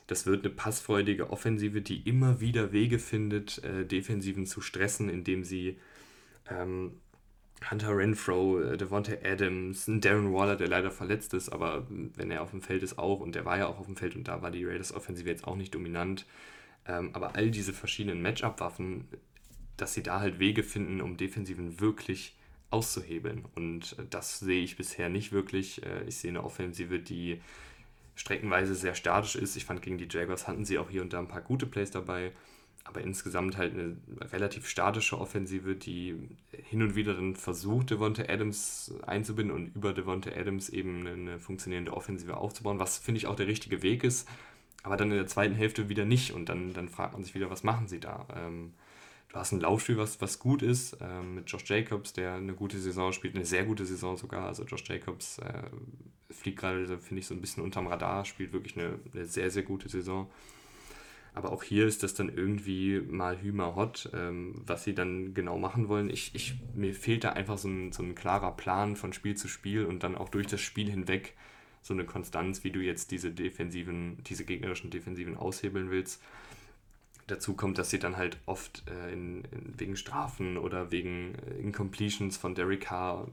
Das 0.07 0.25
wird 0.25 0.45
eine 0.45 0.53
passfreudige 0.53 1.29
Offensive, 1.29 1.81
die 1.81 2.07
immer 2.07 2.39
wieder 2.39 2.71
Wege 2.71 2.97
findet, 2.97 3.63
äh, 3.63 3.85
Defensiven 3.85 4.45
zu 4.45 4.61
stressen, 4.61 5.09
indem 5.09 5.43
sie 5.43 5.77
ähm, 6.49 6.93
Hunter 7.69 7.97
Renfro, 7.97 8.61
äh, 8.61 8.77
Devonta 8.77 9.13
Adams, 9.23 9.85
Darren 9.87 10.33
Waller, 10.33 10.55
der 10.55 10.69
leider 10.69 10.91
verletzt 10.91 11.33
ist, 11.33 11.49
aber 11.49 11.87
wenn 11.89 12.31
er 12.31 12.41
auf 12.41 12.51
dem 12.51 12.61
Feld 12.61 12.83
ist 12.83 12.97
auch, 12.97 13.19
und 13.19 13.35
der 13.35 13.45
war 13.45 13.57
ja 13.57 13.67
auch 13.67 13.79
auf 13.79 13.87
dem 13.87 13.97
Feld 13.97 14.15
und 14.15 14.27
da 14.27 14.41
war 14.41 14.51
die 14.51 14.65
Raiders-Offensive 14.65 15.27
jetzt 15.27 15.45
auch 15.45 15.55
nicht 15.55 15.75
dominant, 15.75 16.25
ähm, 16.87 17.09
aber 17.13 17.35
all 17.35 17.51
diese 17.51 17.73
verschiedenen 17.73 18.21
Matchup-Waffen, 18.21 19.07
dass 19.75 19.93
sie 19.93 20.03
da 20.03 20.19
halt 20.19 20.39
Wege 20.39 20.63
finden, 20.63 21.01
um 21.01 21.17
Defensiven 21.17 21.79
wirklich 21.79 22.35
auszuhebeln. 22.69 23.45
Und 23.55 23.97
äh, 23.99 24.03
das 24.09 24.39
sehe 24.39 24.63
ich 24.63 24.77
bisher 24.77 25.09
nicht 25.09 25.31
wirklich. 25.31 25.83
Äh, 25.83 26.03
ich 26.07 26.17
sehe 26.17 26.29
eine 26.29 26.43
Offensive, 26.43 26.99
die 26.99 27.41
streckenweise 28.17 28.75
sehr 28.75 28.93
statisch 28.93 29.35
ist. 29.35 29.55
Ich 29.55 29.63
fand, 29.63 29.81
gegen 29.81 29.97
die 29.97 30.09
Jaguars 30.09 30.47
hatten 30.47 30.65
sie 30.65 30.77
auch 30.77 30.89
hier 30.89 31.01
und 31.01 31.13
da 31.13 31.19
ein 31.19 31.29
paar 31.29 31.41
gute 31.41 31.65
Plays 31.65 31.91
dabei. 31.91 32.33
Aber 32.83 33.01
insgesamt 33.01 33.57
halt 33.57 33.73
eine 33.73 33.97
relativ 34.31 34.67
statische 34.67 35.17
Offensive, 35.19 35.75
die 35.75 36.15
hin 36.51 36.81
und 36.81 36.95
wieder 36.95 37.13
dann 37.13 37.35
versucht, 37.35 37.91
Devonta 37.91 38.23
Adams 38.23 38.93
einzubinden 39.05 39.55
und 39.55 39.75
über 39.75 39.93
Devonta 39.93 40.31
Adams 40.31 40.69
eben 40.69 41.05
eine 41.05 41.39
funktionierende 41.39 41.93
Offensive 41.93 42.37
aufzubauen, 42.37 42.79
was 42.79 42.97
finde 42.97 43.19
ich 43.19 43.27
auch 43.27 43.35
der 43.35 43.47
richtige 43.47 43.81
Weg 43.81 44.03
ist 44.03 44.27
aber 44.87 44.95
dann 44.95 45.11
in 45.11 45.17
der 45.17 45.27
zweiten 45.27 45.53
Hälfte 45.53 45.89
wieder 45.89 46.05
nicht 46.05 46.31
und 46.31 46.47
dann, 46.47 46.73
dann 46.73 46.87
fragt 46.87 47.11
man 47.11 47.21
sich 47.21 47.35
wieder, 47.35 47.49
was 47.49 47.63
machen 47.63 47.89
sie 47.89 47.99
da? 47.99 48.25
Ähm, 48.33 48.73
du 49.29 49.35
hast 49.35 49.51
ein 49.51 49.59
Laufspiel, 49.59 49.97
was, 49.97 50.21
was 50.21 50.39
gut 50.39 50.61
ist, 50.61 50.97
ähm, 51.01 51.35
mit 51.35 51.49
Josh 51.49 51.65
Jacobs, 51.65 52.13
der 52.13 52.35
eine 52.35 52.53
gute 52.53 52.79
Saison 52.79 53.11
spielt, 53.11 53.35
eine 53.35 53.45
sehr 53.45 53.65
gute 53.65 53.85
Saison 53.85 54.17
sogar. 54.17 54.45
Also 54.45 54.63
Josh 54.63 54.83
Jacobs 54.87 55.39
äh, 55.39 55.63
fliegt 56.29 56.59
gerade, 56.59 56.97
finde 56.99 57.19
ich, 57.19 57.27
so 57.27 57.33
ein 57.33 57.41
bisschen 57.41 57.63
unterm 57.63 57.87
Radar, 57.87 58.25
spielt 58.25 58.53
wirklich 58.53 58.77
eine, 58.77 58.99
eine, 59.13 59.25
sehr, 59.25 59.49
sehr 59.49 59.63
gute 59.63 59.89
Saison. 59.89 60.29
Aber 61.33 61.51
auch 61.51 61.61
hier 61.61 61.85
ist 61.85 62.01
das 62.01 62.15
dann 62.15 62.35
irgendwie 62.35 62.99
mal 62.99 63.39
Hümer 63.39 63.75
hot, 63.75 64.09
ähm, 64.13 64.63
was 64.65 64.83
sie 64.83 64.95
dann 64.95 65.35
genau 65.35 65.59
machen 65.59 65.87
wollen. 65.87 66.09
Ich, 66.09 66.33
ich, 66.33 66.55
mir 66.73 66.95
fehlt 66.95 67.23
da 67.23 67.33
einfach 67.33 67.59
so 67.59 67.67
ein, 67.67 67.91
so 67.91 68.01
ein 68.01 68.15
klarer 68.15 68.51
Plan 68.55 68.95
von 68.95 69.13
Spiel 69.13 69.35
zu 69.35 69.47
Spiel 69.47 69.85
und 69.85 70.03
dann 70.03 70.15
auch 70.15 70.29
durch 70.29 70.47
das 70.47 70.61
Spiel 70.61 70.89
hinweg 70.89 71.35
so 71.83 71.93
eine 71.93 72.05
Konstanz, 72.05 72.63
wie 72.63 72.71
du 72.71 72.79
jetzt 72.79 73.11
diese 73.11 73.31
defensiven, 73.31 74.17
diese 74.23 74.45
gegnerischen 74.45 74.89
Defensiven 74.89 75.37
aushebeln 75.37 75.91
willst. 75.91 76.21
Dazu 77.27 77.55
kommt, 77.55 77.77
dass 77.77 77.89
sie 77.89 77.99
dann 77.99 78.17
halt 78.17 78.37
oft 78.45 78.83
äh, 78.89 79.11
in, 79.13 79.43
in, 79.51 79.73
wegen 79.77 79.97
Strafen 79.97 80.57
oder 80.57 80.91
wegen 80.91 81.35
äh, 81.35 81.59
Incompletions 81.59 82.37
von 82.37 82.55
Derek 82.55 82.81
Carr 82.81 83.27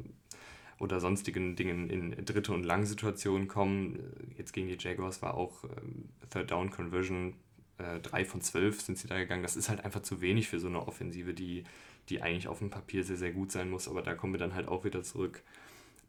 oder 0.81 0.99
sonstigen 0.99 1.55
Dingen 1.55 1.89
in 1.89 2.25
dritte 2.25 2.53
und 2.53 2.65
lange 2.65 2.87
Situationen 2.87 3.47
kommen. 3.47 4.01
Jetzt 4.37 4.53
gegen 4.53 4.67
die 4.67 4.77
Jaguars 4.79 5.23
war 5.23 5.35
auch 5.35 5.65
ähm, 5.65 6.09
Third 6.31 6.51
Down 6.51 6.71
Conversion 6.71 7.35
äh, 7.79 8.01
3 8.01 8.25
von 8.25 8.41
12 8.41 8.81
sind 8.81 8.99
sie 8.99 9.07
da 9.07 9.17
gegangen. 9.17 9.43
Das 9.43 9.57
ist 9.57 9.69
halt 9.69 9.85
einfach 9.85 10.03
zu 10.03 10.21
wenig 10.21 10.49
für 10.49 10.59
so 10.59 10.67
eine 10.67 10.87
Offensive, 10.87 11.33
die, 11.33 11.65
die 12.09 12.21
eigentlich 12.23 12.49
auf 12.49 12.59
dem 12.59 12.71
Papier 12.71 13.05
sehr, 13.05 13.17
sehr 13.17 13.33
gut 13.33 13.53
sein 13.53 13.71
muss. 13.71 13.89
Aber 13.89 14.03
da 14.03 14.15
kommen 14.15 14.35
wir 14.35 14.41
dann 14.41 14.55
halt 14.55 14.69
auch 14.69 14.85
wieder 14.85 15.03
zurück 15.05 15.43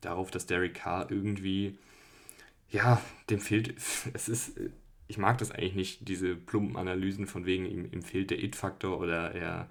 darauf, 0.02 0.32
dass 0.32 0.48
Derek 0.48 0.74
Carr 0.74 1.12
irgendwie 1.12 1.78
ja, 2.70 3.02
dem 3.30 3.40
fehlt, 3.40 3.76
es 4.14 4.30
ist, 4.30 4.60
ich 5.08 5.18
mag 5.18 5.38
das 5.38 5.52
eigentlich 5.52 5.76
nicht, 5.76 6.08
diese 6.08 6.36
plumpen 6.36 6.78
Analysen 6.78 7.28
von 7.28 7.46
wegen, 7.46 7.66
ihm, 7.66 7.86
ihm 7.92 8.02
fehlt 8.02 8.32
der 8.32 8.44
It-Faktor 8.44 9.00
oder 9.00 9.32
er, 9.34 9.70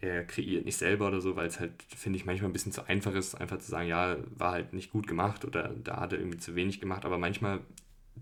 er 0.00 0.24
kreiert 0.24 0.64
nicht 0.64 0.76
selber 0.76 1.08
oder 1.08 1.20
so, 1.20 1.36
weil 1.36 1.46
es 1.46 1.58
halt, 1.58 1.72
finde 1.96 2.18
ich, 2.18 2.24
manchmal 2.24 2.50
ein 2.50 2.52
bisschen 2.52 2.72
zu 2.72 2.86
einfach 2.86 3.14
ist, 3.14 3.34
einfach 3.34 3.58
zu 3.58 3.70
sagen, 3.70 3.88
ja, 3.88 4.16
war 4.36 4.52
halt 4.52 4.72
nicht 4.72 4.90
gut 4.90 5.06
gemacht 5.06 5.44
oder 5.44 5.68
da 5.82 6.00
hat 6.00 6.12
er 6.12 6.18
irgendwie 6.18 6.38
zu 6.38 6.54
wenig 6.54 6.80
gemacht, 6.80 7.04
aber 7.04 7.18
manchmal 7.18 7.60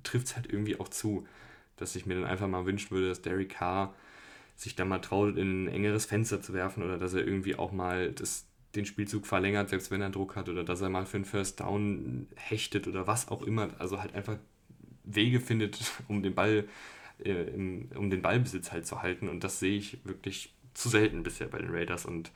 trifft 0.03 0.27
es 0.29 0.37
halt 0.37 0.47
irgendwie 0.53 0.79
auch 0.79 0.89
zu, 0.89 1.27
dass 1.77 1.97
ich 1.97 2.07
mir 2.07 2.15
dann 2.15 2.25
einfach 2.25 2.49
mal 2.49 2.67
wünschen 2.67 2.91
würde, 2.93 3.09
dass 3.09 3.23
Derek 3.23 3.51
Carr 3.51 3.95
sich 4.57 4.75
da 4.75 4.85
mal 4.85 5.01
traut, 5.01 5.37
in 5.37 5.65
ein 5.65 5.69
engeres 5.69 6.07
Fenster 6.07 6.41
zu 6.41 6.55
werfen 6.55 6.83
oder 6.83 6.97
dass 6.99 7.13
er 7.13 7.27
irgendwie 7.27 7.57
auch 7.57 7.73
mal 7.73 8.13
das, 8.13 8.47
den 8.75 8.87
Spielzug 8.87 9.27
verlängert, 9.27 9.69
selbst 9.69 9.91
wenn 9.91 10.01
er 10.01 10.11
Druck 10.11 10.37
hat 10.37 10.49
oder 10.49 10.65
dass 10.65 10.81
er 10.81 10.89
mal 10.89 11.07
für 11.07 11.19
einen 11.19 11.25
First 11.27 11.61
Down 11.61 12.29
hechtet 12.37 12.87
oder 12.89 13.07
was 13.07 13.29
auch 13.29 13.43
immer. 13.43 13.69
Also 13.79 14.01
halt 14.01 14.15
einfach 14.15 14.39
Wege 15.07 15.41
findet, 15.41 15.81
um 16.09 16.23
den 16.23 16.35
Ball, 16.35 16.69
äh, 17.25 17.31
im, 17.31 17.89
um 17.95 18.11
den 18.11 18.23
Ballbesitz 18.23 18.73
halt 18.73 18.87
zu 18.87 19.03
halten. 19.03 19.29
Und 19.29 19.45
das 19.45 19.59
sehe 19.59 19.77
ich 19.77 19.99
wirklich 20.05 20.53
zu 20.75 20.89
selten 20.89 21.23
bisher 21.23 21.49
bei 21.49 21.59
den 21.59 21.71
Raiders. 21.71 22.05
Und 22.05 22.33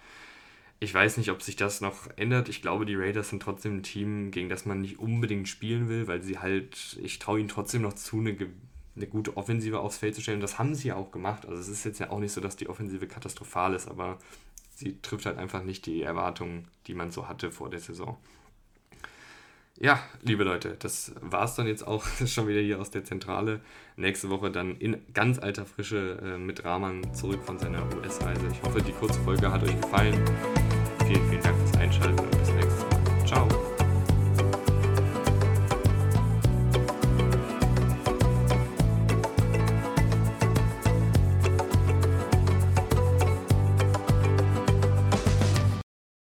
ich 0.79 0.95
weiß 0.95 1.19
nicht, 1.19 1.31
ob 1.31 1.43
sich 1.43 1.57
das 1.57 1.83
noch 1.83 2.09
ändert. 2.17 2.49
Ich 2.49 2.63
glaube, 2.63 2.87
die 2.87 2.97
Raiders 2.97 3.29
sind 3.29 3.43
trotzdem 3.43 3.79
ein 3.79 3.83
Team, 3.83 4.31
gegen 4.31 4.49
das 4.49 4.65
man 4.65 4.81
nicht 4.81 4.99
unbedingt 4.99 5.49
spielen 5.49 5.89
will, 5.89 6.07
weil 6.07 6.23
sie 6.23 6.39
halt, 6.39 6.99
ich 7.03 7.19
traue 7.19 7.39
ihnen 7.39 7.49
trotzdem 7.49 7.83
noch 7.83 7.93
zu, 7.93 8.21
eine 8.21 8.37
eine 8.97 9.07
gute 9.07 9.37
Offensive 9.37 9.81
aufs 9.81 9.99
Feld 9.99 10.15
zu 10.15 10.21
stellen. 10.21 10.41
das 10.41 10.59
haben 10.59 10.75
sie 10.75 10.89
ja 10.89 10.97
auch 10.97 11.11
gemacht. 11.11 11.47
Also 11.47 11.61
es 11.61 11.69
ist 11.69 11.85
jetzt 11.85 12.01
ja 12.01 12.11
auch 12.11 12.19
nicht 12.19 12.33
so, 12.33 12.41
dass 12.41 12.57
die 12.57 12.69
Offensive 12.69 13.07
katastrophal 13.07 13.75
ist, 13.75 13.89
aber 13.89 14.19
sie 14.75 15.01
trifft 15.01 15.27
halt 15.27 15.39
einfach 15.39 15.63
nicht 15.63 15.87
die 15.87 16.03
Erwartungen, 16.03 16.69
die 16.87 16.95
man 16.95 17.11
so 17.11 17.29
hatte 17.29 17.51
vor 17.51 17.71
der 17.71 17.81
Saison. 17.81 18.19
Ja, 19.83 19.99
liebe 20.21 20.45
Leute, 20.45 20.77
das 20.79 21.13
war 21.23 21.45
es 21.45 21.55
dann 21.55 21.67
jetzt 21.67 21.87
auch 21.87 22.05
schon 22.27 22.47
wieder 22.47 22.61
hier 22.61 22.79
aus 22.79 22.91
der 22.91 23.03
Zentrale. 23.03 23.61
Nächste 23.97 24.29
Woche 24.29 24.51
dann 24.51 24.77
in 24.77 24.99
ganz 25.15 25.39
alter 25.39 25.65
Frische 25.65 26.19
äh, 26.23 26.37
mit 26.37 26.67
Rahman 26.67 27.15
zurück 27.15 27.43
von 27.43 27.59
seiner 27.59 27.83
US-Reise. 27.97 28.47
Ich 28.53 28.63
hoffe, 28.63 28.83
die 28.83 28.93
kurze 28.93 29.19
Folge 29.21 29.51
hat 29.51 29.63
euch 29.63 29.81
gefallen. 29.81 30.23
Vielen, 31.07 31.27
vielen 31.31 31.43
Dank 31.43 31.57
fürs 31.57 31.79
Einschalten 31.79 32.40